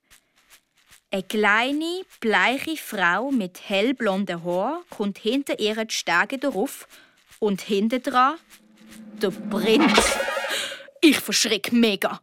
Eine 1.09 1.23
kleine, 1.23 2.01
bleiche 2.19 2.75
Frau 2.75 3.31
mit 3.31 3.69
hellblonden 3.69 4.43
Haaren 4.43 4.83
kommt 4.89 5.19
hinter 5.19 5.59
ihr 5.59 5.85
die 5.85 5.93
Stege 5.93 6.37
darauf 6.37 6.87
und 7.39 7.61
hinten 7.61 8.03
dran 8.03 8.37
der 9.21 9.31
Prinz. 9.31 10.17
Ich 11.01 11.19
verschreck 11.19 11.71
mega. 11.71 12.21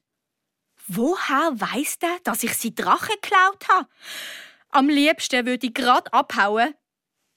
Woher 0.87 1.53
weiß 1.55 1.99
der, 2.01 2.19
dass 2.25 2.43
ich 2.43 2.55
sie 2.55 2.75
Drache 2.75 3.15
geklaut 3.15 3.69
habe? 3.69 3.89
Am 4.71 4.89
liebsten 4.89 5.47
würde 5.47 5.69
ich 5.69 5.75
grad 5.75 6.13
abhauen. 6.13 6.75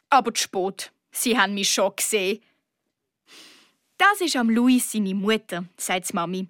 Aber 0.10 0.34
zu 0.34 0.44
spät. 0.44 0.92
Sie 1.12 1.38
haben 1.38 1.54
mich 1.54 1.72
schon 1.72 1.96
gesehen. 1.96 2.44
Das 3.98 4.22
ist 4.22 4.36
am 4.36 4.50
Louis 4.52 4.92
seine 4.92 5.16
Mutter, 5.16 5.66
sagt 5.76 6.10
die 6.10 6.14
Mami. 6.14 6.48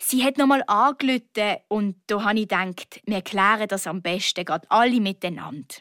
Sie 0.00 0.24
hat 0.24 0.36
nochmal 0.36 0.64
angelüte 0.66 1.62
und 1.68 1.96
da 2.08 2.24
habe 2.24 2.40
ich 2.40 2.48
gedacht, 2.48 3.00
wir 3.06 3.22
klären 3.22 3.68
das 3.68 3.86
am 3.86 4.02
besten 4.02 4.44
gerade 4.44 4.68
alle 4.68 5.00
miteinander. 5.00 5.76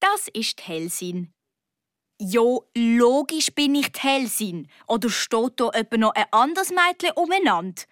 Das 0.00 0.28
ist 0.32 0.58
die 0.58 0.62
Hellsin. 0.64 1.32
Jo, 2.20 2.68
logisch 2.76 3.54
bin 3.54 3.76
ich 3.76 3.92
die 3.92 4.00
Hellsin. 4.00 4.68
Oder 4.88 5.10
steht 5.10 5.60
da 5.60 5.70
etwa 5.70 5.96
noch 5.96 6.14
ein 6.14 6.26
anderes 6.32 6.70
Mädchen 6.70 7.12
umeinander? 7.12 7.82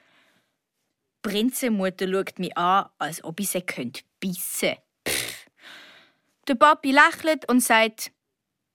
Die 1.24 1.28
Prinzenmutter 1.28 2.08
schaut 2.08 2.38
mich 2.38 2.56
an, 2.56 2.88
als 2.98 3.22
ob 3.22 3.38
ich 3.38 3.50
sie 3.50 3.62
könnte 3.62 4.02
bissen 4.18 4.76
Pff. 5.06 5.46
Der 6.48 6.56
Papi 6.56 6.90
lächelt 6.90 7.48
und 7.48 7.60
sagt, 7.60 8.10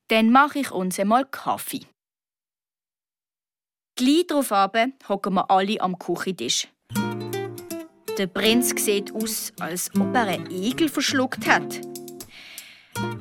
dann 0.08 0.32
mache 0.32 0.60
ich 0.60 0.72
uns 0.72 0.98
einmal 0.98 1.26
Kaffee. 1.26 1.86
Gleich 3.98 4.28
darauf 4.28 4.52
hocken 5.10 5.34
wir 5.34 5.50
alle 5.50 5.82
am 5.82 5.98
Küchentisch. 5.98 6.68
Der 8.16 8.28
Prinz 8.28 8.74
sieht 8.78 9.12
aus, 9.12 9.52
als 9.60 9.90
ob 10.00 10.14
er 10.14 10.28
einen 10.28 10.52
Igel 10.52 10.88
verschluckt 10.88 11.48
hat. 11.48 11.82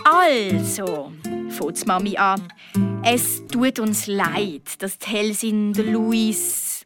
Also, 0.05 1.13
fängt 1.49 1.87
Mami 1.87 2.19
an, 2.19 2.53
es 3.03 3.47
tut 3.47 3.79
uns 3.79 4.07
leid, 4.07 4.83
dass 4.83 4.99
die 4.99 5.09
Helsin 5.09 5.73
den 5.73 5.95
Luis 5.95 6.85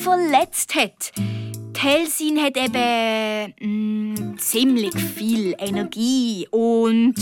verletzt 0.00 0.76
hat. 0.76 1.10
Die 1.16 1.80
Helsin 1.80 2.40
hat 2.40 2.56
eben 2.56 4.14
mh, 4.14 4.36
ziemlich 4.36 4.94
viel 4.94 5.56
Energie 5.58 6.46
und 6.52 7.14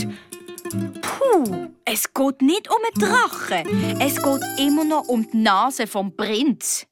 Puh, 1.01 1.69
es 1.85 2.13
geht 2.13 2.41
nicht 2.41 2.69
um 2.69 2.77
einen 2.77 3.09
Drachen. 3.09 4.01
Es 4.01 4.15
geht 4.15 4.41
immer 4.59 4.83
noch 4.83 5.07
um 5.07 5.29
die 5.29 5.37
Nase 5.37 5.87
vom 5.87 6.15
Prinz. 6.15 6.85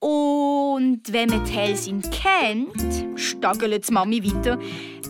Und 0.00 1.00
wenn 1.10 1.28
man 1.28 1.44
die 1.44 1.52
Helsin 1.52 2.02
kennt, 2.10 3.20
staggelt 3.20 3.88
die 3.88 3.92
Mami 3.92 4.24
weiter, 4.24 4.58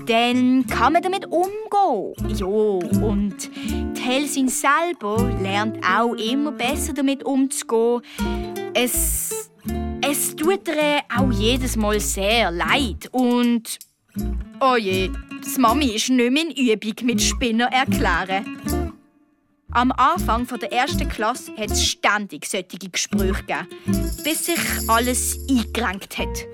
dann 0.06 0.66
kann 0.66 0.92
man 0.92 1.02
damit 1.02 1.26
umgehen. 1.26 2.36
Jo, 2.36 2.80
und 3.00 3.36
die 3.96 4.00
Helsin 4.00 4.48
selber 4.48 5.30
lernt 5.40 5.78
auch 5.84 6.14
immer 6.14 6.50
besser 6.52 6.92
damit 6.92 7.24
umzugehen. 7.24 8.02
Es, 8.74 9.50
es 10.00 10.34
tut 10.34 10.66
ihr 10.66 11.02
auch 11.16 11.30
jedes 11.30 11.76
Mal 11.76 12.00
sehr 12.00 12.50
leid 12.50 13.08
und 13.12 13.78
oh 14.60 14.76
je, 14.76 15.10
die 15.44 15.60
Mami 15.60 15.86
ist 15.86 16.08
nicht 16.10 16.32
mehr 16.32 16.42
in 16.42 16.50
Übung 16.50 17.06
mit 17.06 17.22
Spinner 17.22 17.66
erklären. 17.72 18.58
Am 19.72 19.92
Anfang 19.92 20.46
der 20.60 20.72
ersten 20.72 21.08
Klasse 21.08 21.52
hat 21.56 21.70
es 21.70 21.86
ständig 21.86 22.44
solche 22.44 22.90
Gespräche 22.90 23.32
gegeben, 23.32 23.68
bis 24.24 24.46
sich 24.46 24.58
alles 24.88 25.38
eingerenkt 25.48 26.18
hat. 26.18 26.46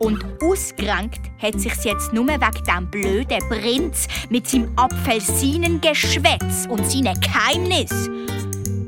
Und 0.00 0.24
ausgerenkt 0.42 1.20
hat 1.40 1.60
sich 1.60 1.72
jetzt 1.84 2.12
nur 2.12 2.26
wegen 2.26 2.64
dem 2.66 2.90
blöden 2.90 3.38
Prinz 3.48 4.08
mit 4.30 4.48
seinem 4.48 4.72
Apfelsinengeschwätz 4.76 6.66
und 6.68 6.90
seinen 6.90 7.20
Geheimnis. 7.20 8.10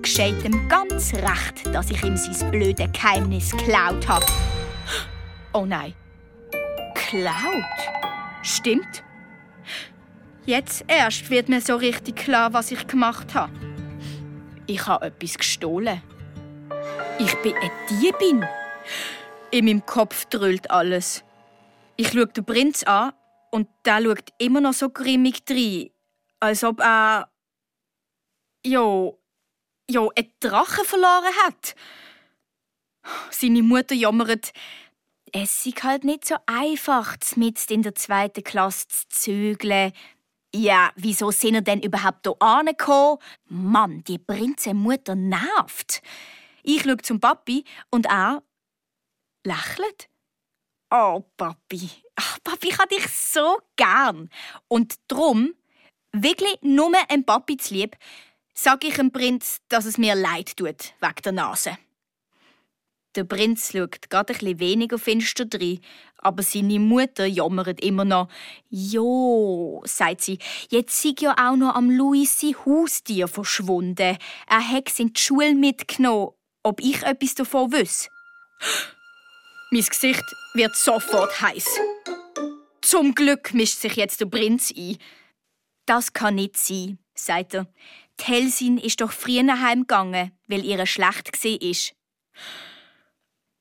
Gescheit 0.03 0.45
ihm 0.45 0.68
ganz 0.68 1.14
recht, 1.14 1.72
dass 1.72 1.91
ich 1.91 2.03
ihm 2.03 2.16
sein 2.16 2.51
blödes 2.51 2.91
Geheimnis 2.93 3.53
geklaut 3.53 4.09
habe. 4.09 4.27
Oh 5.53 5.64
nein. 5.64 5.95
Klaut? 6.95 7.62
Stimmt. 8.43 9.05
Jetzt 10.47 10.84
erst 10.88 11.30
wird 11.30 11.49
mir 11.49 11.62
so 11.62 11.76
richtig 11.76 12.16
klar, 12.16 12.53
was 12.53 12.70
ich 12.70 12.86
gemacht 12.86 13.34
habe. 13.34 13.53
Ich 14.66 14.86
habe 14.86 15.07
etwas 15.07 15.38
gestohlen. 15.38 16.03
Ich 17.18 17.34
bin 17.36 17.55
eine 17.55 17.70
Diebin. 17.88 18.47
In 19.51 19.64
meinem 19.64 19.86
Kopf 19.86 20.26
dröhlt 20.26 20.70
alles. 20.70 21.24
Ich 21.97 22.12
schaue 22.12 22.26
den 22.26 22.45
Prinz 22.45 22.82
an 22.82 23.12
Und 23.53 23.68
der 23.86 24.03
schaut 24.03 24.30
immer 24.38 24.61
noch 24.61 24.74
so 24.74 24.90
grimmig 24.90 25.42
rein, 25.49 25.90
als 26.40 26.62
ob 26.62 26.80
er. 26.80 27.30
ja. 28.66 29.11
ja, 29.88 30.09
einen 30.14 30.32
Drachen 30.40 30.84
verloren 30.84 31.32
hat. 31.47 31.74
Seine 33.30 33.62
Mutter 33.62 33.95
jammert, 33.95 34.53
es 35.32 35.66
ist 35.66 35.82
halt 35.82 36.05
nicht 36.05 36.26
so 36.26 36.36
einfach, 36.47 37.16
mit 37.36 37.70
in 37.70 37.82
der 37.82 37.95
zweiten 37.95 38.45
Klasse 38.45 38.86
zu 38.88 39.09
zügeln. 39.09 39.92
Ja, 40.57 40.93
wieso 40.95 41.33
sind 41.33 41.57
er 41.57 41.63
denn 41.63 41.83
überhaupt 41.83 42.25
hier 42.25 42.41
angekommen? 42.41 43.19
Mann, 43.47 44.05
die 44.05 44.19
Prinzenmutter 44.19 45.17
nervt. 45.17 46.01
Ich 46.63 46.83
schaue 46.85 46.99
zum 46.99 47.19
Papi 47.19 47.65
und 47.91 48.07
er 48.07 48.41
lächelt. 49.43 50.09
Oh, 50.91 51.25
Papi. 51.37 51.91
Ach, 52.15 52.39
Papi, 52.45 52.69
ich 52.69 52.79
habe 52.79 52.95
dich 52.95 53.09
so 53.09 53.59
gern. 53.75 54.31
Und 54.69 54.95
drum, 55.09 55.55
wirklich 56.13 56.57
nur 56.63 56.93
ein 57.09 57.27
Papi 57.27 57.57
zu 57.57 57.75
lieb, 57.75 57.97
sage 58.55 58.87
ich 58.87 58.95
dem 58.95 59.11
Prinz, 59.11 59.61
dass 59.69 59.87
es 59.87 59.99
mir 59.99 60.15
leid 60.15 60.57
tut, 60.57 60.95
wegen 61.01 61.23
der 61.25 61.33
Nase. 61.33 61.79
Der 63.17 63.25
Prinz 63.25 63.73
schaut 63.73 64.09
gerade 64.09 64.33
ein 64.33 64.39
bisschen 64.39 64.61
weniger 64.61 64.99
finster 64.99 65.47
rein, 65.53 65.81
aber 66.25 66.43
seine 66.43 66.81
Mutter 66.81 67.27
jammert 67.27 67.81
immer 67.81 68.05
noch. 68.05 68.29
Jo, 68.70 69.83
sagt 69.85 70.22
sie, 70.22 70.39
jetzt 70.70 71.01
sei 71.01 71.14
ja 71.20 71.33
auch 71.33 71.57
noch 71.57 71.75
am 71.75 71.91
Louis 71.91 72.43
Haustier 72.64 73.29
verschwunden. 73.29 74.18
Er 74.49 74.68
hat 74.68 74.89
es 74.89 74.99
in 74.99 75.12
die 75.12 75.20
Schule 75.20 75.55
mitgenommen. 75.55 76.33
Ob 76.62 76.81
ich 76.81 77.03
etwas 77.03 77.35
davon 77.35 77.72
wüsste? 77.72 78.09
Mein 79.70 79.85
Gesicht 79.85 80.25
wird 80.55 80.75
sofort 80.75 81.41
heiß. 81.41 81.79
Zum 82.81 83.14
Glück 83.14 83.53
mischt 83.53 83.81
sich 83.81 83.97
jetzt 83.97 84.20
der 84.20 84.27
Prinz 84.27 84.72
ein. 84.77 84.97
Das 85.85 86.12
kann 86.12 86.37
nicht 86.37 86.57
sein, 86.57 86.99
sagt 87.14 87.55
er. 87.55 87.66
Die 88.20 88.25
Helsin 88.25 88.79
ist 88.79 89.01
doch 89.01 89.12
früher 89.12 89.61
heimgegangen, 89.61 90.33
weil 90.47 90.64
ihr 90.64 90.87
schlecht 90.87 91.45
war. 91.45 91.95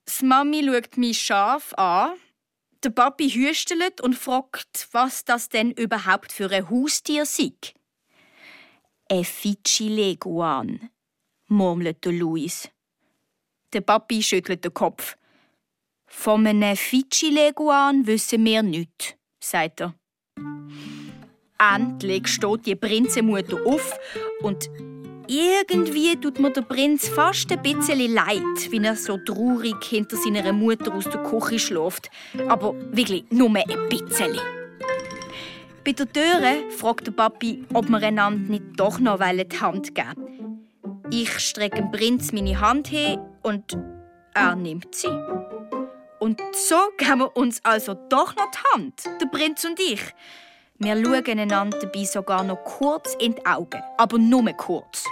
Das 0.06 0.22
Mami 0.22 0.64
schaut 0.66 0.98
mich 0.98 1.22
scharf 1.22 1.74
an. 1.74 2.14
Der 2.84 2.90
Papi 2.90 3.30
hüstelt 3.30 4.02
und 4.02 4.14
fragt, 4.14 4.90
was 4.92 5.24
das 5.24 5.48
denn 5.48 5.72
überhaupt 5.72 6.34
für 6.34 6.52
ein 6.52 6.70
Haustier 6.70 7.26
sei. 7.26 7.54
Ein 9.10 9.24
Fidschi-Leguan, 9.24 10.90
murmelt 11.48 12.04
der 12.04 12.12
Luis. 12.12 12.70
Der 13.72 13.82
Papi 13.82 14.22
schüttelt 14.22 14.66
den 14.66 14.74
Kopf. 14.74 15.16
Von 16.06 16.46
einem 16.46 16.76
Fidschi-Leguan 16.76 18.06
wissen 18.06 18.44
wir 18.44 18.62
nichts, 18.62 19.16
sagt 19.40 19.80
er. 19.80 19.96
Endlich 21.58 22.28
steht 22.28 22.66
die 22.66 22.76
Prinzenmutter 22.76 23.66
auf 23.66 23.98
und 24.42 24.70
irgendwie 25.28 26.16
tut 26.16 26.40
mir 26.40 26.52
der 26.52 26.62
Prinz 26.62 27.08
fast 27.08 27.52
ein 27.52 27.62
bisschen 27.62 28.14
leid, 28.14 28.72
wie 28.72 28.84
er 28.84 28.96
so 28.96 29.18
traurig 29.18 29.84
hinter 29.84 30.18
seiner 30.18 30.54
Mutter 30.54 30.94
aus 30.94 31.06
der 31.06 31.24
Küche 31.24 31.60
schläft. 31.60 32.10
Aber 32.48 32.76
wirklich 32.92 33.26
nur 33.30 33.50
ein 33.50 33.90
bisschen. 33.90 34.40
Bei 35.86 35.92
der 35.92 36.12
Tür 36.12 36.70
fragt 36.70 37.08
der 37.08 37.12
Papi, 37.12 37.66
ob 37.74 37.90
wir 37.90 37.98
einander 37.98 38.52
nicht 38.52 38.64
doch 38.78 39.00
noch 39.00 39.20
die 39.20 39.60
Hand 39.60 39.94
geben 39.96 40.68
Ich 41.12 41.40
strecke 41.40 41.78
dem 41.78 41.92
Prinz 41.92 42.32
meine 42.32 42.60
Hand 42.60 42.88
hin 42.88 43.20
und 43.42 43.78
er 44.34 44.56
nimmt 44.56 44.96
sie. 44.96 45.10
Und 46.20 46.40
so 46.54 46.78
geben 46.98 47.20
wir 47.20 47.36
uns 47.36 47.60
also 47.64 47.96
doch 48.10 48.36
noch 48.36 48.50
die 48.52 48.74
Hand, 48.74 49.04
der 49.22 49.26
Prinz 49.26 49.66
und 49.66 49.80
ich. 49.80 50.02
Wir 50.84 51.02
schauen 51.02 51.40
einander 51.40 51.80
dabei 51.80 52.04
sogar 52.04 52.44
noch 52.44 52.62
kurz 52.66 53.16
in 53.16 53.36
die 53.36 53.46
Augen, 53.46 53.82
aber 53.98 54.18
nur 54.18 54.44
kurz. 54.52 55.06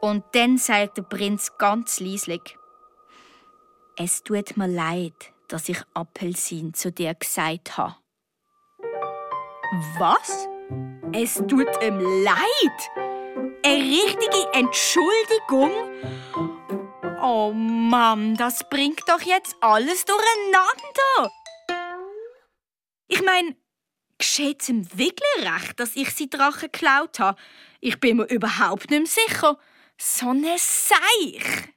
Und 0.00 0.24
dann 0.32 0.56
sagt 0.56 0.96
der 0.96 1.02
Prinz 1.02 1.52
ganz 1.58 2.00
leislich: 2.00 2.56
Es 3.98 4.22
tut 4.22 4.56
mir 4.56 4.68
leid, 4.68 5.32
dass 5.48 5.68
ich 5.68 5.82
Appelsin 5.92 6.72
zu 6.72 6.90
dir 6.90 7.14
gesagt 7.14 7.76
habe. 7.76 7.96
Was? 9.98 10.48
Es 11.12 11.34
tut 11.34 11.68
ihm 11.82 12.00
leid? 12.24 12.90
Eine 13.62 13.82
richtige 13.82 14.46
Entschuldigung? 14.54 15.72
Oh 17.22 17.52
Mann, 17.52 18.34
das 18.34 18.66
bringt 18.70 19.06
doch 19.06 19.20
jetzt 19.20 19.54
alles 19.60 20.06
durcheinander. 20.06 21.30
Ich 23.08 23.22
meine, 23.22 23.56
geschieht 24.20 24.68
ihm 24.68 24.86
wirklich 24.96 25.40
recht, 25.40 25.80
dass 25.80 25.96
ich 25.96 26.10
sie 26.10 26.30
Drachen 26.30 26.70
geklaut 26.70 27.18
habe? 27.18 27.40
Ich 27.80 27.98
bin 27.98 28.18
mir 28.18 28.24
überhaupt 28.24 28.90
nicht 28.90 29.00
mehr 29.00 29.26
sicher. 29.26 29.58
So 29.98 30.32
ne 30.32 30.56
Seich! 30.56 31.72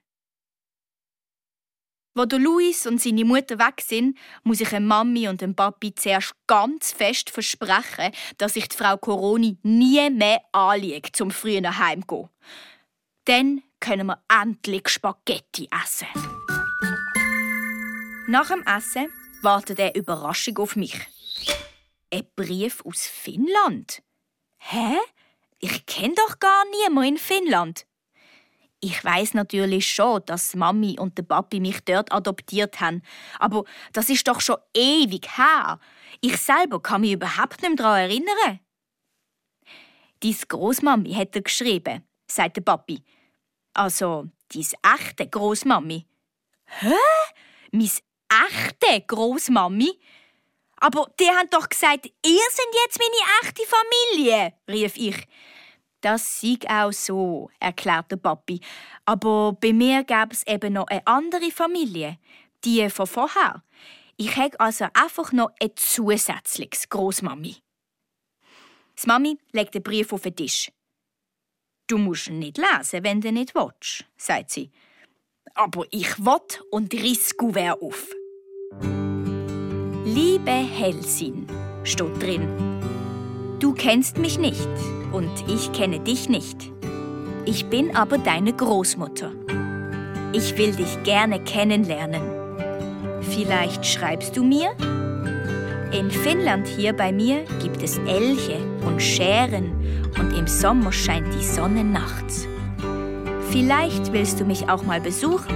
Wo 2.16 2.26
der 2.26 2.38
Luis 2.38 2.86
und 2.86 3.02
seine 3.02 3.26
Mutter 3.26 3.58
weg 3.58 3.82
sind, 3.82 4.18
muss 4.44 4.62
ich 4.62 4.70
dem 4.70 4.86
Mami 4.86 5.28
und 5.28 5.42
dem 5.42 5.56
Papi 5.56 5.96
zuerst 5.96 6.36
ganz 6.46 6.92
fest 6.92 7.32
versprechen, 7.32 8.12
dass 8.38 8.56
ich 8.56 8.68
die 8.68 8.78
Frau 8.78 8.98
Coroni 8.98 9.58
nie 9.64 10.10
mehr 10.12 10.42
anliege, 10.52 11.12
zum 11.12 11.32
frühen 11.32 11.80
Heimgehen. 11.80 12.30
Dann 13.26 13.64
können 13.80 14.06
wir 14.08 14.22
endlich 14.30 14.90
Spaghetti 14.90 15.68
essen. 15.84 16.08
Nach 18.28 18.48
dem 18.48 18.64
Essen 18.64 19.12
wartet 19.42 19.80
eine 19.80 19.96
Überraschung 19.96 20.58
auf 20.60 20.76
mich. 20.76 20.96
Ein 22.14 22.28
Brief 22.36 22.86
aus 22.86 23.08
Finnland. 23.08 24.04
Hä? 24.60 25.00
Ich 25.58 25.88
kenne 25.88 26.14
doch 26.14 26.38
gar 26.38 26.64
niemanden 26.66 27.14
in 27.14 27.18
Finnland. 27.18 27.88
Ich 28.82 29.04
weiß 29.04 29.34
natürlich 29.34 29.92
schon, 29.92 30.22
dass 30.28 30.54
Mami 30.56 31.00
und 31.00 31.18
der 31.18 31.24
Papi 31.24 31.60
mich 31.60 31.80
dort 31.80 32.12
adoptiert 32.12 32.80
haben, 32.80 33.02
aber 33.40 33.64
das 33.94 34.10
ist 34.12 34.28
doch 34.28 34.42
schon 34.42 34.58
ewig 34.76 35.28
her. 35.40 35.80
Ich 36.22 36.38
selber 36.38 36.80
kann 36.80 37.02
mich 37.02 37.14
überhaupt 37.14 37.64
nicht 37.64 37.80
daran 37.80 38.02
erinnern. 38.02 38.60
Dies 40.22 40.48
Großmami 40.48 41.14
er 41.14 41.42
geschrieben, 41.42 42.04
sagt 42.28 42.58
der 42.58 42.62
Papi. 42.62 43.04
Also, 43.74 44.30
dies 44.52 44.76
echte 44.84 45.28
Großmami. 45.28 46.06
Hä? 46.66 46.94
Mis 47.72 48.04
echte 48.30 49.02
Großmami? 49.02 50.00
Aber 50.84 51.10
die 51.18 51.30
haben 51.30 51.50
doch 51.50 51.70
gesagt, 51.70 52.08
ihr 52.08 52.12
sind 52.52 52.76
jetzt 52.84 53.00
meine 53.00 53.42
echte 53.42 53.64
Familie, 53.66 54.52
rief 54.70 54.98
ich. 54.98 55.16
Das 56.02 56.42
sieg 56.42 56.70
auch 56.70 56.92
so, 56.92 57.50
erklärt 57.58 58.12
der 58.12 58.18
Papi. 58.18 58.60
Aber 59.06 59.54
bei 59.54 59.72
mir 59.72 60.04
gäbe 60.04 60.32
es 60.32 60.46
eben 60.46 60.74
noch 60.74 60.88
eine 60.88 61.08
andere 61.08 61.52
Familie, 61.52 62.18
die 62.66 62.90
von 62.90 63.08
vorher. 63.08 63.64
Ich 64.18 64.36
habe 64.36 64.60
also 64.60 64.86
einfach 64.94 65.32
noch 65.32 65.52
ein 65.62 65.72
zusätzliches 65.78 66.90
Großmami. 66.90 67.56
Das 68.94 69.08
Mami 69.08 69.40
legt 69.54 69.76
den 69.76 69.84
Brief 69.84 70.12
auf 70.12 70.24
den 70.24 70.36
Tisch. 70.36 70.70
Du 71.88 71.98
musst 71.98 72.28
ihn 72.28 72.40
nicht 72.40 72.58
lesen, 72.58 73.06
wenn 73.06 73.22
du 73.22 73.32
nicht 73.32 73.56
willst, 73.56 74.04
sagt 74.18 74.52
sie. 74.52 74.70
Aber 75.54 75.86
ich 75.92 76.20
will 76.20 76.60
und 76.72 76.94
riss 76.94 77.38
Kuvert 77.38 77.82
auf. 77.82 78.10
Liebe 80.14 80.52
Helsin, 80.52 81.48
steht 81.84 82.22
drin. 82.22 82.48
Du 83.60 83.74
kennst 83.74 84.20
mich 84.20 84.38
nicht 84.38 84.70
und 85.12 85.32
ich 85.48 85.72
kenne 85.72 86.02
dich 86.02 86.30
nicht. 86.30 86.72
Ich 87.46 87.66
bin 87.66 87.96
aber 87.96 88.20
deine 88.20 88.54
Großmutter. 88.54 89.32
Ich 90.32 90.56
will 90.56 90.74
dich 90.74 91.02
gerne 91.02 91.40
kennenlernen. 91.44 92.22
Vielleicht 93.22 93.88
schreibst 93.88 94.38
du 94.38 94.44
mir? 94.44 94.76
In 95.92 96.12
Finnland 96.12 96.68
hier 96.68 96.94
bei 96.94 97.12
mir 97.12 97.46
gibt 97.60 97.82
es 97.82 97.98
Elche 98.06 98.60
und 98.86 99.02
Schären 99.02 99.72
und 100.20 100.38
im 100.38 100.46
Sommer 100.46 100.92
scheint 100.92 101.34
die 101.34 101.44
Sonne 101.44 101.84
nachts. 101.84 102.48
Vielleicht 103.50 104.14
willst 104.14 104.40
du 104.40 104.46
mich 104.46 104.70
auch 104.70 104.84
mal 104.84 105.02
besuchen. 105.02 105.56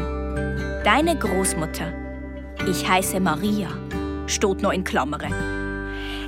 Deine 0.83 1.15
Großmutter. 1.15 1.93
Ich 2.67 2.89
heiße 2.89 3.19
Maria. 3.19 3.69
Steht 4.27 4.61
noch 4.61 4.73
in 4.73 4.83
Klammern. 4.83 5.33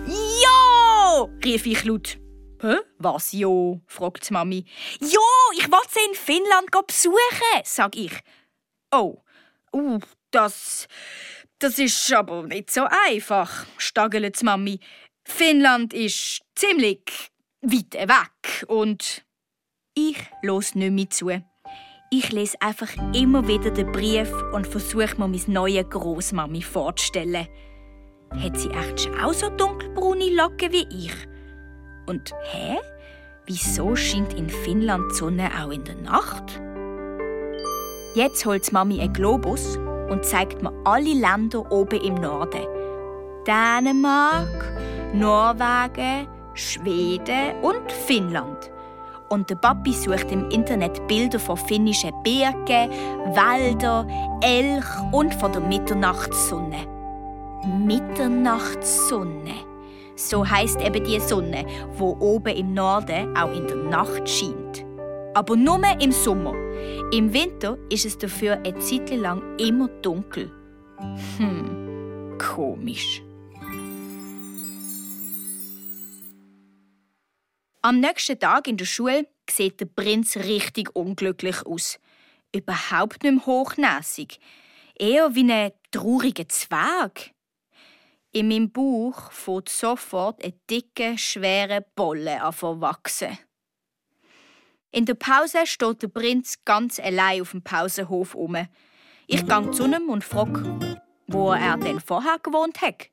Jo! 0.08 1.30
rief 1.44 1.66
ich 1.66 1.84
laut. 1.84 2.18
Hä? 2.62 2.78
Was 2.98 3.34
jo? 3.34 3.82
fragt 3.88 4.32
Mami. 4.32 4.66
Jo, 5.02 5.22
ich 5.58 5.68
will 5.68 5.80
sie 5.90 6.00
in 6.08 6.16
Finnland 6.16 6.72
besuchen, 6.88 7.62
sag 7.66 7.98
ich. 7.98 8.14
Oh, 8.92 9.22
uh, 9.74 10.00
das. 10.32 10.88
Das 11.60 11.78
ist 11.78 12.14
aber 12.14 12.44
nicht 12.44 12.72
so 12.72 12.88
einfach, 13.08 13.66
stagelt 13.78 14.42
Mami. 14.44 14.80
Finnland 15.26 15.94
ist 15.94 16.42
ziemlich 16.56 17.32
weit 17.62 17.94
weg 17.96 18.66
und 18.68 19.26
ich 19.94 20.18
los 20.42 20.74
nicht 20.74 20.92
mehr 20.92 21.10
zu. 21.10 21.32
Ich 22.12 22.32
lese 22.32 22.62
einfach 22.62 22.90
immer 23.14 23.46
wieder 23.48 23.72
den 23.72 23.92
Brief 23.92 24.32
und 24.54 24.66
versuche 24.66 25.16
mir 25.18 25.28
meine 25.28 25.42
neue 25.48 25.84
Großmami 25.84 26.62
vorzustellen. 26.62 27.48
Hat 28.32 28.58
sie 28.58 28.70
echt 28.70 29.10
auch 29.24 29.34
so 29.34 29.50
dunkelbraune 29.50 30.30
Locken 30.36 30.72
wie 30.72 30.88
ich? 30.90 31.16
Und 32.06 32.32
hä? 32.52 32.78
Wieso 33.46 33.96
scheint 33.96 34.34
in 34.34 34.50
Finnland 34.50 35.12
die 35.12 35.16
Sonne 35.16 35.50
auch 35.60 35.72
in 35.72 35.84
der 35.84 35.96
Nacht? 35.96 36.62
Jetzt 38.16 38.46
holt 38.46 38.72
Mami 38.72 39.00
einen 39.00 39.14
Globus 39.14 39.78
und 40.10 40.26
zeigt 40.26 40.62
mir 40.62 40.74
alle 40.86 41.14
Länder 41.14 41.72
oben 41.72 42.02
im 42.02 42.16
Norden. 42.16 42.66
Dänemark, 43.46 44.74
Norwegen, 45.14 46.28
Schweden 46.54 47.56
und 47.62 47.92
Finnland. 47.92 48.72
Und 49.30 49.50
der 49.50 49.56
Papi 49.56 49.94
sucht 49.94 50.32
im 50.32 50.50
Internet 50.50 51.08
Bilder 51.08 51.40
von 51.40 51.58
finnischen 51.58 52.12
Bergen, 52.24 52.92
Wäldern, 53.36 54.10
Elch 54.42 54.86
und 55.12 55.34
von 55.36 55.52
der 55.52 55.62
Mitternachtssonne. 55.62 56.99
Mitternachtssonne. 57.66 59.56
So 60.16 60.48
heißt 60.48 60.82
eben 60.82 61.04
die 61.04 61.20
Sonne, 61.20 61.66
wo 61.94 62.18
oben 62.20 62.56
im 62.56 62.74
Norden 62.74 63.36
auch 63.38 63.54
in 63.54 63.68
der 63.68 63.78
Nacht 63.78 64.28
scheint. 64.30 64.86
Aber 65.34 65.56
nur 65.56 65.82
im 66.02 66.12
Sommer. 66.12 66.54
Im 67.12 67.34
Winter 67.34 67.78
ist 67.90 68.06
es 68.06 68.18
dafür 68.18 68.58
eine 68.58 68.78
Zeit 68.80 69.10
lang 69.12 69.58
immer 69.58 69.88
dunkel. 69.88 70.52
Hm, 71.38 72.38
komisch. 72.38 73.22
Am 77.82 78.02
nächsten 78.02 78.38
Tag 78.38 78.68
in 78.68 78.76
der 78.76 78.86
Schule 78.86 79.28
sieht 79.50 79.80
der 79.80 79.86
Prinz 79.86 80.36
richtig 80.36 80.94
unglücklich 80.96 81.66
aus. 81.66 81.98
Überhaupt 82.54 83.24
nicht 83.24 83.34
mehr 83.34 83.46
hochnäsig. 83.46 84.40
Eher 84.96 85.34
wie 85.34 85.50
ein 85.50 85.72
trauriger 85.92 86.50
Zwerg. 86.50 87.32
In 88.32 88.48
meinem 88.48 88.72
Bauch 88.72 89.32
fährt 89.32 89.70
sofort 89.70 90.44
ein 90.44 90.54
dicker, 90.70 91.18
schwerer 91.18 91.82
Bolle 91.96 92.42
an 92.44 92.54
wachsen. 92.80 93.40
In 94.92 95.06
der 95.06 95.16
Pause 95.16 95.66
steht 95.66 96.04
der 96.04 96.10
Prinz 96.10 96.60
ganz 96.64 97.00
allein 97.00 97.42
auf 97.42 97.52
dem 97.52 97.64
Pausenhof 97.64 98.36
um. 98.36 98.56
Ich 99.26 99.46
gehe 99.48 99.72
zu 99.72 99.86
ihm 99.86 100.10
und 100.10 100.24
frage, 100.24 101.00
wo 101.28 101.54
er 101.54 101.78
denn 101.78 102.00
vorher 102.00 102.38
gewohnt 102.38 102.82
hat. 102.82 103.10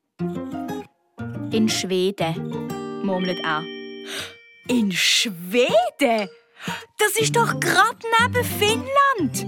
In 1.51 1.67
Schweden, 1.67 3.03
murmelt 3.03 3.39
er. 3.43 3.63
In 4.67 4.91
Schweden? 4.91 6.29
Das 6.99 7.19
ist 7.19 7.35
doch 7.35 7.59
gerade 7.59 7.99
neben 8.19 8.43
Finnland. 8.43 9.47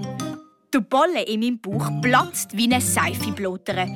Der 0.74 0.80
Bolle 0.80 1.24
in 1.24 1.42
meinem 1.42 1.62
Bauch 1.62 1.90
platzt 2.02 2.56
wie 2.56 2.72
eine 2.72 2.82
Seife 2.82 3.32
blotere. 3.32 3.88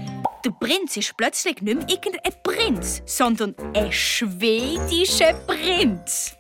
Der 0.44 0.52
Prinz 0.52 0.98
ist 0.98 1.16
plötzlich 1.16 1.62
nicht 1.62 1.78
mehr 1.78 1.88
irgendein 1.88 2.34
Prinz, 2.44 3.02
sondern 3.06 3.56
ein 3.74 3.92
schwedischer 3.94 5.34
Prinz. 5.48 6.36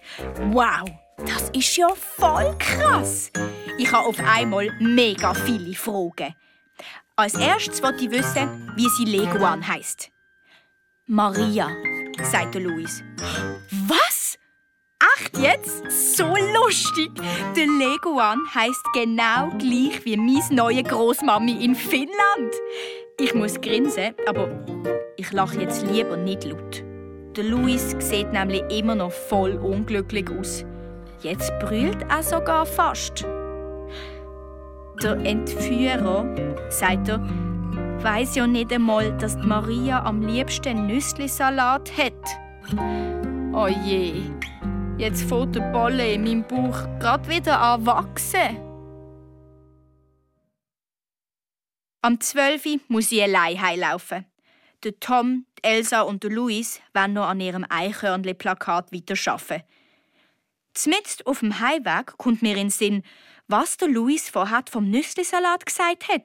Wow, 0.51 0.89
das 1.19 1.49
ist 1.51 1.77
ja 1.77 1.87
voll 1.95 2.53
krass. 2.59 3.31
Ich 3.77 3.89
habe 3.93 4.05
auf 4.05 4.19
einmal 4.19 4.69
mega 4.81 5.33
viele 5.33 5.73
Fragen. 5.73 6.35
Als 7.15 7.35
erstes 7.35 7.81
wollte 7.81 8.03
ich 8.03 8.11
wissen, 8.11 8.73
wie 8.75 8.89
sie 8.89 9.05
Leguan 9.05 9.65
heißt. 9.65 10.11
Maria, 11.05 11.69
sagte 12.23 12.59
Luis. 12.59 13.01
Was? 13.87 14.37
Echt 15.15 15.37
jetzt? 15.37 16.15
So 16.15 16.25
lustig! 16.25 17.11
Der 17.55 17.67
Leguan 17.67 18.41
heißt 18.53 18.83
genau 18.93 19.49
gleich 19.57 20.03
wie 20.03 20.17
meine 20.17 20.43
neue 20.49 20.83
Großmami 20.83 21.63
in 21.63 21.75
Finnland. 21.75 22.53
Ich 23.19 23.33
muss 23.35 23.61
grinsen, 23.61 24.15
aber 24.27 24.49
ich 25.17 25.31
lache 25.31 25.61
jetzt 25.61 25.85
lieber 25.85 26.17
nicht 26.17 26.45
laut. 26.45 26.83
Der 27.35 27.43
Luis 27.43 27.95
sieht 27.99 28.31
nämlich 28.33 28.63
immer 28.69 28.95
noch 28.95 29.11
voll 29.11 29.55
unglücklich 29.55 30.29
aus. 30.31 30.65
Jetzt 31.21 31.51
brüllt 31.59 31.97
er 32.09 32.23
sogar 32.23 32.65
fast. 32.65 33.25
Der 35.01 35.17
Entführer, 35.25 36.25
sagt 36.69 37.09
er, 37.09 37.21
weiß 38.01 38.35
ja 38.35 38.47
nicht 38.47 38.73
einmal, 38.73 39.15
dass 39.17 39.37
Maria 39.37 40.03
am 40.03 40.21
liebsten 40.21 40.87
Nüsslisalat 40.87 41.91
hat. 41.97 42.13
Oh 43.53 43.67
je, 43.67 44.23
jetzt 44.97 45.23
fährt 45.29 45.55
der 45.55 45.71
Bolle 45.71 46.13
in 46.13 46.23
meinem 46.23 46.43
Bauch 46.43 46.79
grad 46.99 47.29
wieder 47.29 47.59
an 47.59 47.85
wachsen. 47.85 48.62
Am 52.05 52.19
12. 52.19 52.65
Uhr 52.65 52.79
muss 52.89 53.13
ich 53.13 53.23
allein 53.23 53.61
heimlaufen. 53.61 54.25
Der 54.83 54.99
Tom, 54.99 55.45
die 55.57 55.63
Elsa 55.63 56.01
und 56.01 56.21
der 56.21 56.31
Luis 56.31 56.81
werden 56.91 57.13
noch 57.13 57.29
an 57.29 57.39
ihrem 57.39 57.65
Eichhörnli-Plakat 57.69 58.91
weiterarbeiten. 58.91 59.63
Zmitzt 60.73 61.25
auf 61.25 61.39
dem 61.39 61.61
Heimweg 61.61 62.17
kommt 62.17 62.41
mir 62.41 62.57
in 62.57 62.67
den 62.67 62.69
Sinn, 62.71 63.03
was 63.47 63.77
der 63.77 63.87
Luis 63.87 64.29
vorher 64.29 64.65
vom 64.69 64.89
Nüsslisalat 64.89 65.65
gesagt 65.65 66.09
hat. 66.09 66.23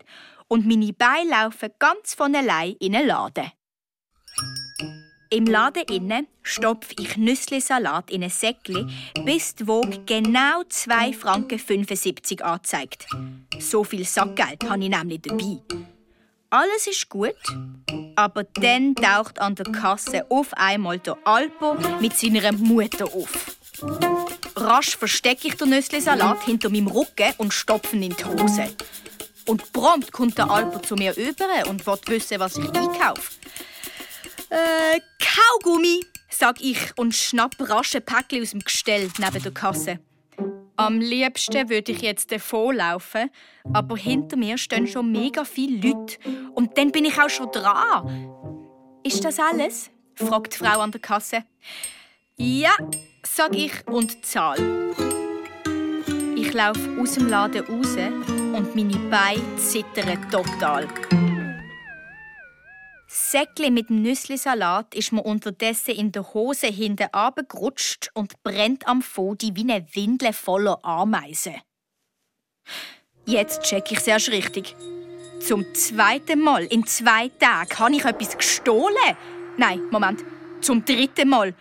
Und 0.49 0.67
meine 0.67 0.93
Beine 0.93 1.31
laufen 1.31 1.71
ganz 1.79 2.13
von 2.13 2.35
allein 2.35 2.75
in 2.81 2.97
einen 2.97 3.07
Laden. 3.07 3.53
Im 5.31 5.45
Laden 5.45 5.83
innen 5.91 6.27
stopfe 6.43 6.95
ich 6.99 7.19
Nüsslisalat 7.19 8.11
in 8.11 8.25
ein 8.25 8.31
Säckli, 8.31 8.87
bis 9.27 9.55
die 9.55 9.69
Waage 9.69 10.01
genau 10.07 10.63
2,75 10.63 11.19
Franken 11.19 12.43
anzeigt. 12.43 13.07
So 13.59 13.85
viel 13.85 14.07
Sackgeld 14.07 14.65
habe 14.71 14.83
ich 14.83 14.89
nämlich 14.89 15.21
dabei. 15.21 15.59
Alles 16.49 16.87
ist 16.87 17.11
gut, 17.11 17.35
aber 18.17 18.45
dann 18.45 18.95
taucht 18.95 19.39
an 19.39 19.55
der 19.55 19.67
Kasse 19.71 20.25
auf 20.31 20.55
einmal 20.55 20.99
der 20.99 21.19
Alpo 21.25 21.77
mit 22.01 22.17
seiner 22.17 22.51
Mutter 22.53 23.05
auf. 23.05 23.59
Rasch 24.57 24.97
verstecke 24.97 25.49
ich 25.49 25.57
den 25.57 25.69
Nüsslisalat 25.69 26.43
hinter 26.45 26.71
meinem 26.71 26.87
Rücken 26.87 27.35
und 27.37 27.53
stopfe 27.53 27.97
ihn 27.97 28.05
in 28.05 28.17
die 28.17 28.25
Hose. 28.25 28.75
Und 29.47 29.75
prompt 29.75 30.11
kommt 30.11 30.39
der 30.39 30.51
Alpo 30.51 30.79
zu 30.79 30.95
mir 30.95 31.15
über 31.19 31.69
und 31.69 31.87
will 31.87 31.99
wissen, 32.07 32.41
was 32.41 32.57
ich 32.57 32.65
einkaufe. 32.71 33.39
Äh, 34.51 35.01
Kaugummi, 35.19 36.01
sag 36.31 36.61
ich 36.61 36.79
und 36.97 37.15
schnapp 37.15 37.55
rasch 37.59 37.95
ein 37.95 38.05
Päckchen 38.05 38.43
aus 38.43 38.51
dem 38.51 38.61
Gestell 38.61 39.11
neben 39.19 39.43
der 39.43 39.53
Kasse. 39.53 39.99
Am 40.77 41.01
liebsten 41.01 41.69
würde 41.69 41.93
ich 41.93 42.03
jetzt 42.03 42.31
davonlaufen, 42.31 43.31
aber 43.73 43.97
hinter 43.97 44.37
mir 44.37 44.57
stehen 44.57 44.87
schon 44.87 45.11
mega 45.11 45.45
viele 45.45 45.89
Leute. 45.89 46.19
Und 46.55 46.79
dann 46.79 46.93
bin 46.93 47.05
ich 47.05 47.21
auch 47.21 47.29
schon 47.29 47.51
dran. 47.51 48.31
Ist 49.03 49.25
das 49.25 49.41
alles? 49.41 49.91
fragt 50.15 50.55
die 50.55 50.59
Frau 50.59 50.81
an 50.81 50.93
der 50.93 51.01
Kasse. 51.01 51.45
Ja, 52.37 52.71
sag 53.27 53.57
ich 53.57 53.73
und 53.89 54.25
zahl. 54.25 54.59
Ich 56.37 56.53
laufe 56.55 56.97
aus 57.01 57.15
dem 57.15 57.29
Laden 57.29 57.67
raus 57.67 57.97
und 57.97 58.77
meine 58.77 58.97
Beine 59.11 59.57
zittern 59.57 60.31
total. 60.31 60.87
Säckli 63.19 63.71
mit 63.71 63.91
dem 63.91 64.01
Nüsslisalat 64.03 64.95
ist 64.95 65.13
mir 65.13 65.23
unterdessen 65.23 65.91
in 65.91 66.13
der 66.13 66.33
Hose 66.33 66.69
hinten 66.69 67.09
abgerutscht 67.13 68.11
und 68.15 68.43
brennt 68.43 68.87
am 68.87 69.03
Fodi 69.03 69.55
wie 69.55 69.71
eine 69.71 69.87
Windel 69.93 70.33
voller 70.33 70.83
Ameisen. 70.85 71.57
Jetzt 73.27 73.63
check 73.63 73.91
ich 73.91 74.07
erst 74.07 74.31
richtig. 74.31 74.77
Zum 75.41 75.67
zweiten 75.75 76.41
Mal 76.41 76.65
in 76.65 76.87
zwei 76.87 77.29
Tagen 77.29 77.79
habe 77.79 77.97
ich 77.97 78.05
etwas 78.05 78.39
gestohlen. 78.39 79.17
Nein, 79.57 79.83
Moment. 79.91 80.25
Zum 80.61 80.85
dritten 80.85 81.29
Mal. 81.29 81.55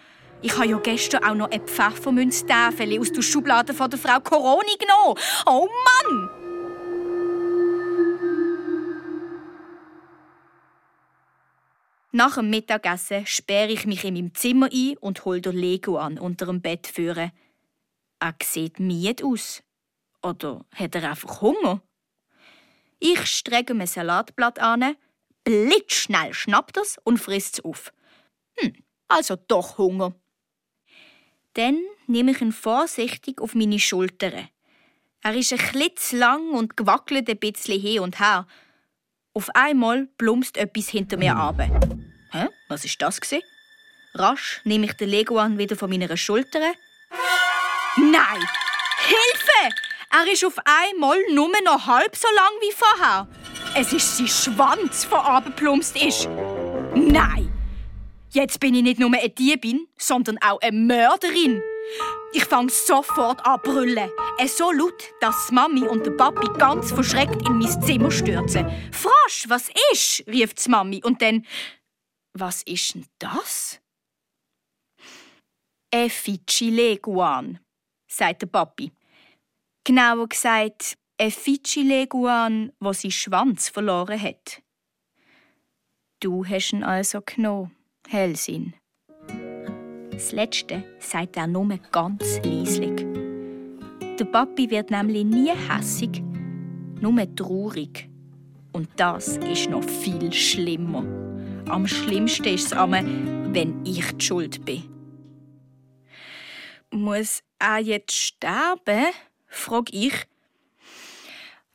Ich 0.44 0.56
habe 0.56 0.68
ja 0.68 0.78
gestern 0.78 1.24
auch 1.24 1.36
noch 1.36 1.52
ein 1.52 1.68
Pfeffermünztäfel 1.68 3.00
aus 3.00 3.12
der 3.12 3.24
Schublade 3.24 3.74
von 3.74 3.90
der 3.90 4.00
Frau 4.00 4.20
Coroni 4.20 4.78
genommen. 4.78 5.20
Oh 5.48 5.68
Mann! 5.68 6.37
Nach 12.12 12.36
dem 12.36 12.50
Mittagessen 12.50 13.26
sperre 13.26 13.72
ich 13.72 13.86
mich 13.86 14.04
in 14.06 14.14
meinem 14.14 14.34
Zimmer 14.34 14.70
ein 14.72 14.98
und 14.98 15.26
hole 15.26 15.42
den 15.42 15.58
Lego 15.58 15.98
an 15.98 16.18
unter 16.18 16.46
dem 16.46 16.62
Bett 16.62 16.88
führen. 16.88 17.32
Er 18.20 18.36
sieht 18.42 18.80
mied 18.80 19.24
aus. 19.24 19.62
Oder 20.24 20.66
hat 20.74 20.96
er 20.96 21.12
einfach 21.12 21.42
Hunger? 21.42 21.82
Ich 23.00 23.26
strecke 23.28 23.74
mir 23.74 23.88
Salatblatt 23.88 24.60
an, 24.60 24.96
blitzschnell 25.44 26.34
schnappt 26.34 26.78
es 26.78 26.98
und 27.04 27.20
frisst 27.20 27.60
es 27.60 27.66
auf. 27.66 27.94
Hm, 28.58 28.74
also 29.08 29.36
doch 29.36 29.78
Hunger. 29.78 30.16
Dann 31.54 31.80
nehme 32.08 32.32
ich 32.32 32.42
ihn 32.42 32.52
vorsichtig 32.52 33.42
auf 33.42 33.54
meine 33.54 33.80
Schultern. 33.80 34.50
Er 35.22 35.36
ist 35.36 35.52
ein 35.52 35.60
klitz 35.60 36.12
lang 36.12 36.52
und 36.52 36.78
gewackelt 36.78 37.30
ein 37.30 37.38
bisschen 37.38 37.80
hin 37.80 38.00
und 38.00 38.20
her. 38.20 38.48
Auf 39.38 39.52
einmal 39.54 40.08
plumpst 40.18 40.58
etwas 40.58 40.90
hinter 40.90 41.16
mir 41.16 41.36
ab. 41.36 41.60
Hä? 41.60 42.48
Was 42.70 42.84
ist 42.86 43.00
das? 43.00 43.22
Gewesen? 43.22 43.44
Rasch 44.16 44.62
nehme 44.64 44.88
ich 44.88 44.94
den 44.94 45.10
Leguan 45.10 45.60
wieder 45.60 45.76
von 45.76 45.92
meiner 45.92 46.18
Schulter. 46.18 46.60
Nein! 47.98 48.42
Hilfe! 49.06 49.76
Er 50.10 50.34
ist 50.34 50.44
auf 50.44 50.56
einmal 50.66 51.20
nur 51.32 51.52
noch 51.64 51.86
halb 51.86 52.16
so 52.16 52.28
lang 52.36 52.52
wie 52.62 52.72
vorher. 52.72 53.28
Es 53.76 53.94
ist 53.94 54.18
sein 54.18 54.28
Schwanz, 54.28 55.08
der 55.08 55.24
abgeplumpst 55.24 55.96
ist. 55.98 56.28
Nein! 56.96 57.47
Jetzt 58.38 58.60
bin 58.60 58.76
ich 58.76 58.84
nicht 58.84 59.00
nur 59.00 59.12
eine 59.12 59.30
Diebin, 59.30 59.88
sondern 59.98 60.38
auch 60.44 60.62
eine 60.62 60.78
Mörderin. 60.78 61.60
Ich 62.34 62.46
fange 62.46 62.70
sofort 62.70 63.44
an 63.44 63.60
zu 63.64 63.72
brüllen. 63.72 64.12
So 64.46 64.72
laut, 64.72 65.12
dass 65.22 65.52
Mami 65.52 65.88
und 65.88 66.06
der 66.06 66.12
Papi 66.12 66.48
ganz 66.60 66.92
verschreckt 66.92 67.48
in 67.48 67.58
mein 67.58 67.82
Zimmer 67.82 68.12
stürzen. 68.12 68.70
«Frosch, 68.92 69.46
was 69.48 69.72
ist?» 69.92 70.24
rief 70.28 70.54
die 70.54 70.70
Mami. 70.70 71.02
Und 71.04 71.20
dann 71.24 71.48
«Was 72.34 72.62
ist 72.62 72.94
denn 72.94 73.08
das?» 73.18 73.82
«Ein 75.92 76.12
Fidschi-Leguan», 76.12 77.60
sagt 78.06 78.44
der 78.44 78.48
Papi. 78.48 78.92
Genauer 79.84 80.30
gesagt, 80.30 80.96
ein 81.18 81.32
Fidschi-Leguan, 81.32 82.72
wo 82.80 82.94
seinen 82.94 83.10
Schwanz 83.10 83.70
verloren 83.70 84.22
hat. 84.22 84.62
Du 86.20 86.46
hast 86.46 86.74
ihn 86.74 86.84
also 86.84 87.22
genommen, 87.22 87.77
Hellsinn. 88.10 88.74
Das 90.12 90.32
Letzte 90.32 90.84
sagt 90.98 91.36
er 91.36 91.46
nur 91.46 91.68
ganz 91.92 92.40
leislich. 92.42 93.06
Der 94.18 94.24
Papi 94.24 94.70
wird 94.70 94.92
nämlich 94.92 95.26
nie 95.26 95.52
hässig, 95.52 96.24
nur 97.02 97.36
traurig. 97.36 98.10
Und 98.72 98.88
das 98.96 99.38
ist 99.38 99.70
noch 99.70 99.84
viel 99.84 100.32
schlimmer. 100.32 101.04
Am 101.68 101.86
schlimmsten 101.86 102.46
ist 102.46 102.68
es 102.68 102.74
einmal, 102.74 103.04
wenn 103.54 103.86
ich 103.86 104.10
die 104.14 104.26
Schuld 104.26 104.64
bin. 104.64 104.84
Muss 106.90 107.44
er 107.60 107.80
jetzt 107.80 108.14
sterben? 108.14 109.08
frag 109.48 109.94
ich. 109.94 110.14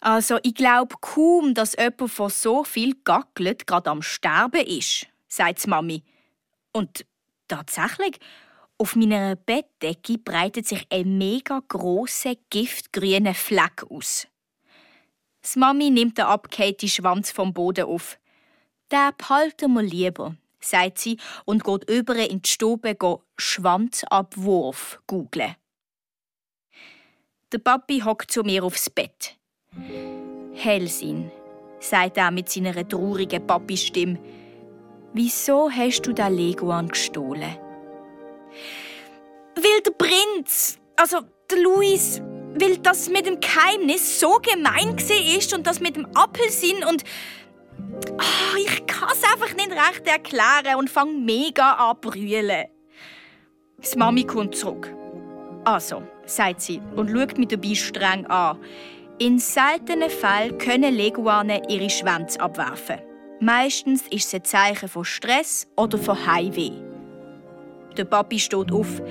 Also, 0.00 0.38
ich 0.42 0.54
glaube 0.54 0.96
kaum, 1.02 1.52
dass 1.52 1.76
jemand 1.76 2.10
von 2.10 2.30
so 2.30 2.64
viel 2.64 2.94
gackelt 3.04 3.66
gerade 3.66 3.90
am 3.90 4.00
Sterben 4.00 4.66
ist, 4.66 5.06
sagt 5.28 5.66
Mami. 5.66 6.02
Und 6.72 7.06
tatsächlich, 7.48 8.18
auf 8.78 8.96
meiner 8.96 9.36
Bettdecke 9.36 10.18
breitet 10.18 10.66
sich 10.66 10.86
ein 10.90 11.18
mega 11.18 11.62
grosser, 11.68 12.34
giftgrüner 12.50 13.34
Fleck 13.34 13.84
aus. 13.88 14.26
Die 15.44 15.58
Mami 15.58 15.90
nimmt 15.90 16.18
den 16.18 16.24
abgehängten 16.24 16.88
Schwanz 16.88 17.30
vom 17.30 17.52
Boden 17.52 17.84
auf. 17.84 18.18
Den 18.90 19.10
behalten 19.16 19.72
wir 19.74 19.82
lieber, 19.82 20.36
sagt 20.60 20.98
sie 20.98 21.18
und 21.44 21.64
geht 21.64 21.88
über 21.90 22.16
in 22.16 22.42
die 22.42 22.48
Stube 22.48 22.94
go 22.94 23.22
Schwanzabwurf 23.36 25.00
googlen. 25.06 25.56
Der 27.52 27.58
Papi 27.58 28.00
hockt 28.00 28.30
zu 28.30 28.42
mir 28.42 28.64
aufs 28.64 28.88
Bett. 28.88 29.36
Hellsinn, 30.54 31.30
sagt 31.80 32.16
er 32.16 32.30
mit 32.30 32.48
seiner 32.48 32.88
traurigen 32.88 33.46
Papi-Stimme. 33.46 34.18
Wieso 35.14 35.70
hast 35.70 36.02
du 36.02 36.12
den 36.12 36.34
Leguan 36.34 36.88
gestohlen? 36.88 37.56
Weil 39.54 39.80
der 39.84 39.90
Prinz, 39.92 40.78
also 40.96 41.18
der 41.50 41.58
Luis, 41.58 42.20
weil 42.54 42.78
das 42.78 43.08
mit 43.08 43.26
dem 43.26 43.40
Geheimnis 43.40 44.18
so 44.18 44.40
gemein 44.40 44.96
ist 45.36 45.54
und 45.54 45.66
das 45.66 45.80
mit 45.80 45.96
dem 45.96 46.06
Apfelsinn 46.14 46.84
und 46.84 47.04
Ah, 48.18 48.56
ich 48.56 48.86
kann 48.86 49.08
es 49.12 49.22
einfach 49.24 49.54
nicht 49.54 49.70
recht 49.70 50.06
erklären 50.06 50.78
und 50.78 50.90
fange 50.90 51.12
mega 51.12 51.72
an 51.72 51.96
brüllen. 52.00 52.66
Die 53.78 53.98
Mami 53.98 54.24
kommt 54.24 54.54
zurück. 54.54 54.94
Also, 55.64 56.02
sagt 56.24 56.60
sie 56.60 56.80
und 56.96 57.10
schaut 57.10 57.38
mich 57.38 57.48
dabei 57.48 57.74
streng 57.74 58.26
an. 58.26 58.58
In 59.18 59.38
seltenen 59.38 60.10
Fällen 60.10 60.58
können 60.58 60.94
Leguane 60.94 61.62
ihre 61.68 61.90
Schwänze 61.90 62.40
abwerfen. 62.40 63.00
Meistens 63.42 64.02
ist 64.02 64.28
es 64.28 64.34
ein 64.34 64.44
Zeichen 64.44 64.88
von 64.88 65.04
Stress 65.04 65.66
oder 65.76 65.98
von 65.98 66.26
Heimweh. 66.26 66.70
Der 67.96 68.04
Papi 68.04 68.38
steht 68.38 68.70
auf. 68.70 69.02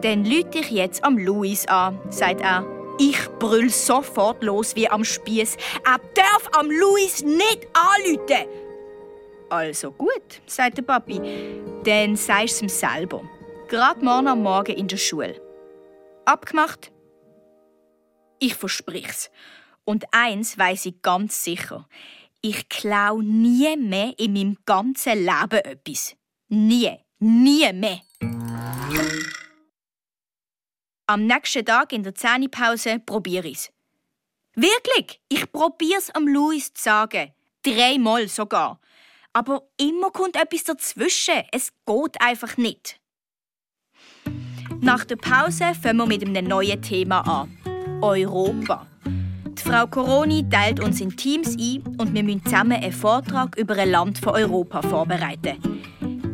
Dann 0.00 0.24
lüte 0.24 0.58
ich 0.58 0.72
jetzt 0.72 1.04
am 1.04 1.16
Luis 1.16 1.64
an, 1.68 2.00
sagt 2.10 2.40
er. 2.40 2.66
Ich 2.98 3.28
brüll 3.38 3.70
sofort 3.70 4.42
los 4.42 4.74
wie 4.74 4.88
am 4.88 5.04
Spieß. 5.04 5.56
Er 5.86 6.00
darf 6.12 6.50
am 6.58 6.68
Luis 6.72 7.22
nicht 7.22 7.68
anlüten. 7.72 8.48
Also 9.48 9.92
gut, 9.92 10.42
sagt 10.46 10.78
der 10.78 10.82
Papi. 10.82 11.20
Dann 11.84 12.16
sagst 12.16 12.56
es 12.56 12.62
ihm 12.62 12.68
selber. 12.68 13.22
Gerade 13.68 14.04
morgen 14.04 14.26
am 14.26 14.42
Morgen 14.42 14.74
in 14.74 14.88
der 14.88 14.96
Schule. 14.96 15.40
Abgemacht? 16.24 16.90
Ich 18.40 18.56
versprich's. 18.56 19.30
Und 19.84 20.04
eins 20.10 20.58
weiß 20.58 20.86
ich 20.86 21.00
ganz 21.00 21.44
sicher. 21.44 21.86
Ich 22.44 22.68
klau 22.68 23.20
nie 23.20 23.76
mehr 23.76 24.18
in 24.18 24.32
meinem 24.32 24.56
ganzen 24.66 25.18
Leben 25.18 25.60
etwas. 25.64 26.16
Nie. 26.48 26.98
Nie 27.20 27.72
mehr. 27.72 28.00
Am 31.06 31.26
nächsten 31.26 31.64
Tag 31.64 31.92
in 31.92 32.02
der 32.02 32.16
Zähnepause 32.16 32.98
probiere 32.98 33.46
ich's. 33.46 33.70
Wirklich, 34.56 35.20
ich 35.28 35.52
probier's 35.52 36.10
am 36.10 36.26
Louis 36.26 36.74
zu 36.74 36.82
sagen. 36.82 37.32
Dreimal 37.62 38.26
sogar. 38.26 38.80
Aber 39.32 39.68
immer 39.76 40.10
kommt 40.10 40.34
etwas 40.34 40.64
dazwischen. 40.64 41.44
Es 41.52 41.72
geht 41.86 42.20
einfach 42.20 42.56
nicht. 42.56 43.00
Nach 44.80 45.04
der 45.04 45.16
Pause 45.16 45.74
fangen 45.80 45.98
wir 45.98 46.06
mit 46.06 46.26
einem 46.26 46.48
neuen 46.48 46.82
Thema 46.82 47.20
an. 47.20 47.56
Europa. 48.02 48.88
Die 49.58 49.62
Frau 49.62 49.86
Coroni 49.86 50.48
teilt 50.48 50.80
uns 50.80 51.00
in 51.00 51.14
Teams 51.14 51.56
ein 51.58 51.82
und 51.98 52.14
wir 52.14 52.22
müssen 52.22 52.44
zusammen 52.44 52.72
einen 52.72 52.92
Vortrag 52.92 53.56
über 53.56 53.76
ein 53.76 53.90
Land 53.90 54.18
von 54.18 54.32
Europa 54.34 54.80
vorbereiten. 54.82 55.56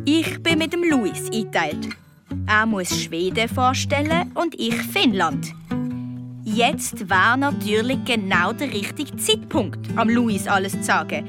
Ich 0.05 0.41
bin 0.41 0.59
mit 0.59 0.73
dem 0.73 0.83
Luis 0.83 1.29
eingeteilt. 1.31 1.89
Er 2.47 2.65
muss 2.65 3.03
Schweden 3.03 3.49
vorstellen 3.49 4.31
und 4.35 4.57
ich 4.57 4.75
Finnland. 4.75 5.53
Jetzt 6.43 7.09
war 7.09 7.37
natürlich 7.37 8.03
genau 8.05 8.53
der 8.53 8.71
richtige 8.73 9.15
Zeitpunkt, 9.17 9.79
am 9.97 10.09
Luis 10.09 10.47
alles 10.47 10.71
zu 10.71 10.83
sagen. 10.83 11.27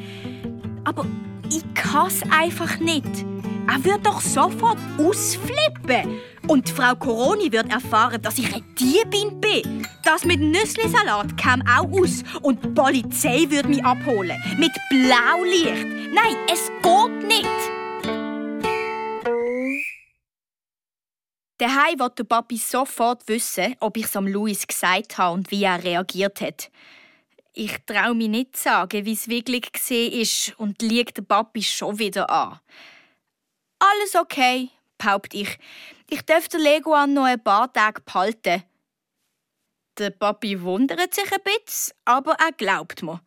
Aber 0.85 1.05
ich 1.51 1.63
kann 1.75 2.07
es 2.07 2.23
einfach 2.31 2.79
nicht. 2.79 3.25
Er 3.69 3.85
wird 3.85 4.07
doch 4.07 4.21
sofort 4.21 4.79
ausflippen. 4.97 6.21
Und 6.51 6.69
Frau 6.69 6.97
Coroni 6.97 7.53
wird 7.53 7.71
erfahren, 7.71 8.21
dass 8.23 8.37
ich 8.37 8.53
eine 8.53 8.65
Diebin 8.75 9.41
bin. 9.41 9.87
Das 10.03 10.25
mit 10.25 10.41
Nüsslisalat 10.41 11.37
kam 11.37 11.63
auch 11.63 11.89
aus. 11.93 12.25
Und 12.43 12.65
die 12.65 12.69
Polizei 12.71 13.47
wird 13.49 13.69
mich 13.69 13.85
abholen. 13.85 14.37
Mit 14.59 14.73
Blaulicht. 14.89 15.87
Nein, 16.13 16.35
es 16.53 16.67
geht 16.83 17.29
nicht. 17.29 17.47
Daheim 21.59 22.01
will 22.01 22.11
der 22.19 22.25
Papi 22.25 22.57
sofort 22.57 23.29
wissen, 23.29 23.77
ob 23.79 23.97
ich 23.97 24.07
es 24.07 24.17
am 24.17 24.27
Luis 24.27 24.67
gesagt 24.67 25.19
habe 25.19 25.35
und 25.35 25.53
wie 25.53 25.63
er 25.63 25.85
reagiert 25.85 26.41
hat. 26.41 26.69
Ich 27.53 27.77
traue 27.87 28.17
mich 28.17 28.29
nicht 28.29 28.57
zu 28.57 28.65
sagen, 28.65 29.07
wie 29.07 29.13
es 29.13 29.29
wirklich 29.29 29.71
ist 29.89 30.59
und 30.59 30.83
liegt 30.83 31.19
der 31.19 31.23
Papi 31.23 31.63
schon 31.63 32.01
wieder 32.01 32.29
an. 32.29 32.59
Alles 33.79 34.17
okay, 34.17 34.71
behaupte 34.99 35.37
ich. 35.37 35.57
Ich 36.13 36.23
darf 36.23 36.49
den 36.49 36.61
Leguan 36.61 37.15
noch 37.15 37.25
ein 37.25 37.43
paar 37.43 37.73
Tage 37.73 38.01
behalten. 38.01 38.65
Der 39.97 40.11
Papi 40.11 40.61
wundert 40.61 41.15
sich 41.15 41.33
ein 41.33 41.39
bisschen, 41.45 41.95
aber 42.05 42.33
er 42.33 42.51
glaubt 42.51 43.05
mir. 43.05 43.21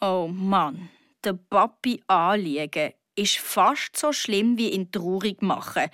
Oh 0.00 0.28
Mann, 0.32 0.88
der 1.22 1.34
Papi 1.34 2.02
anliegen 2.08 2.92
ist 3.14 3.38
fast 3.38 3.96
so 3.96 4.12
schlimm 4.12 4.58
wie 4.58 4.70
ihn 4.70 4.90
traurig 4.90 5.42
machen. 5.42 5.90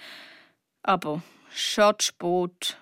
Aber 0.82 1.22
schon 1.50 1.94
spät. 2.00 2.78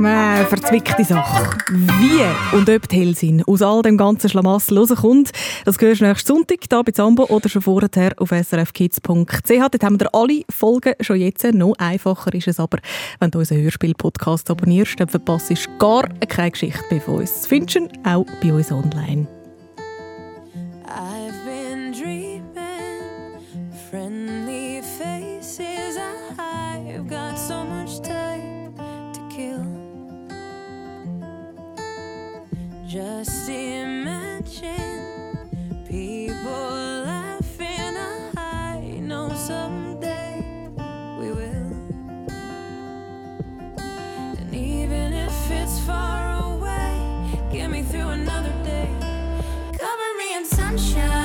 Äh, 0.00 0.44
verzwickte 0.44 1.02
Sache. 1.04 1.50
Wie 1.70 2.56
und 2.56 2.70
ob 2.70 2.88
die 2.88 2.96
Hellsinn 2.96 3.42
aus 3.44 3.62
all 3.62 3.82
dem 3.82 3.96
ganzen 3.96 4.30
Schlamassel 4.30 4.78
rauskommt, 4.78 5.32
das 5.64 5.80
hörst 5.80 6.00
du 6.00 6.06
nächsten 6.06 6.26
Sonntag 6.28 6.58
hier 6.70 6.84
bei 6.84 6.92
Zambo 6.92 7.24
oder 7.24 7.48
schon 7.48 7.62
vorher 7.62 8.12
auf 8.16 8.30
srfkids.ch. 8.30 9.48
Dort 9.48 9.82
haben 9.82 9.98
wir 9.98 10.14
alle 10.14 10.42
Folgen 10.48 10.94
schon 11.00 11.16
jetzt. 11.16 11.42
Noch 11.52 11.74
einfacher 11.78 12.32
ist 12.32 12.46
es 12.46 12.60
aber, 12.60 12.78
wenn 13.18 13.32
du 13.32 13.40
unseren 13.40 13.62
Hörspiel-Podcast 13.62 14.50
abonnierst, 14.50 15.00
dann 15.00 15.08
verpasst 15.08 15.50
du 15.50 15.78
gar 15.78 16.08
keine 16.28 16.52
Geschichte 16.52 16.84
mehr 16.90 17.00
von 17.00 17.16
uns. 17.16 17.46
Findest 17.48 17.76
du 17.76 17.88
auch 18.04 18.26
bei 18.40 18.52
uns 18.52 18.70
online. 18.70 19.26
I've 20.86 21.27
sunshine. 50.78 51.17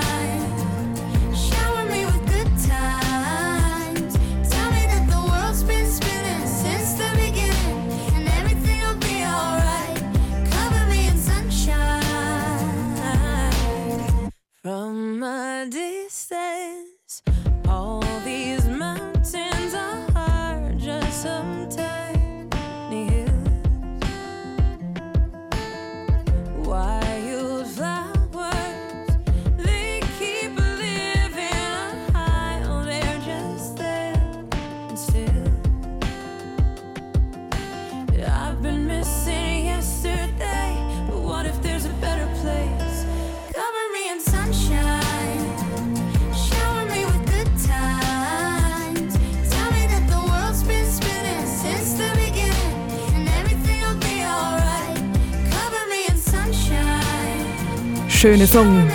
Schöner 58.24 58.48
Song 58.48 58.90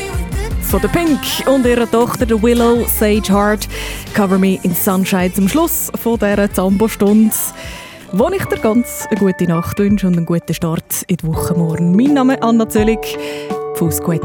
von 0.62 0.80
der 0.80 0.88
Pink 0.88 1.20
und 1.46 1.66
ihrer 1.66 1.90
Tochter 1.90 2.24
der 2.24 2.42
Willow 2.42 2.86
Sage 2.86 3.30
Hart. 3.30 3.68
Cover 4.14 4.38
Me 4.38 4.58
in 4.62 4.74
Sunshine 4.74 5.30
zum 5.30 5.50
Schluss 5.50 5.92
von 6.00 6.18
dieser 6.18 6.50
Zambo-Stunde, 6.50 7.34
wo 8.12 8.30
ich 8.30 8.42
dir 8.46 8.56
ganz 8.56 9.06
eine 9.10 9.20
gute 9.20 9.44
Nacht 9.44 9.78
wünsche 9.78 10.06
und 10.06 10.16
einen 10.16 10.24
guten 10.24 10.54
Start 10.54 11.02
in 11.08 11.18
die 11.18 11.26
Woche 11.26 11.52
morgen. 11.52 11.94
Mein 11.94 12.14
Name 12.14 12.36
ist 12.36 12.42
Anna 12.42 12.66
Zöllig. 12.70 13.18
Fuß 13.74 14.02
gut. 14.02 14.22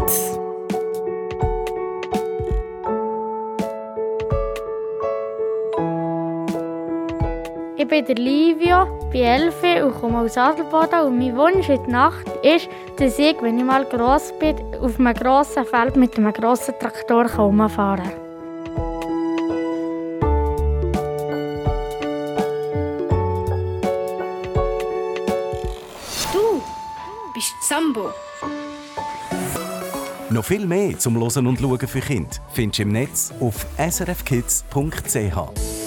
Ich 7.76 7.90
bin 7.90 8.06
der 8.06 8.16
Livio, 8.16 9.10
bin 9.12 9.24
elf 9.24 9.56
und 9.84 10.00
komme 10.00 10.20
aus 10.20 10.38
Adelboden. 10.38 11.02
Und 11.02 11.18
mein 11.18 11.36
Wunsch 11.36 11.68
in 11.68 11.84
der 11.84 11.92
Nacht 11.92 12.26
ist, 12.42 12.70
dass 12.98 13.20
ich, 13.20 13.42
wenn 13.42 13.58
ich 13.58 13.66
mal 13.66 13.86
gross 13.86 14.34
bin, 14.40 14.56
auf 14.82 15.00
einem 15.00 15.14
grossen 15.14 15.66
Feld 15.66 15.96
mit 15.96 16.18
einem 16.18 16.34
grossen 16.34 16.74
Traktor 16.80 17.30
herumfahren 17.30 18.04
kann. 18.04 18.14
Du 26.32 26.62
bist 27.34 27.54
Sambo. 27.68 28.12
Noch 30.30 30.46
viel 30.46 30.66
mehr 30.66 30.98
zum 30.98 31.16
Losen 31.16 31.46
und 31.46 31.60
Schauen 31.60 31.88
für 31.88 32.00
Kinder 32.00 32.38
findest 32.54 32.80
du 32.80 32.84
im 32.84 32.90
Netz 32.90 33.32
auf 33.40 33.68
srfkids.ch. 33.78 35.83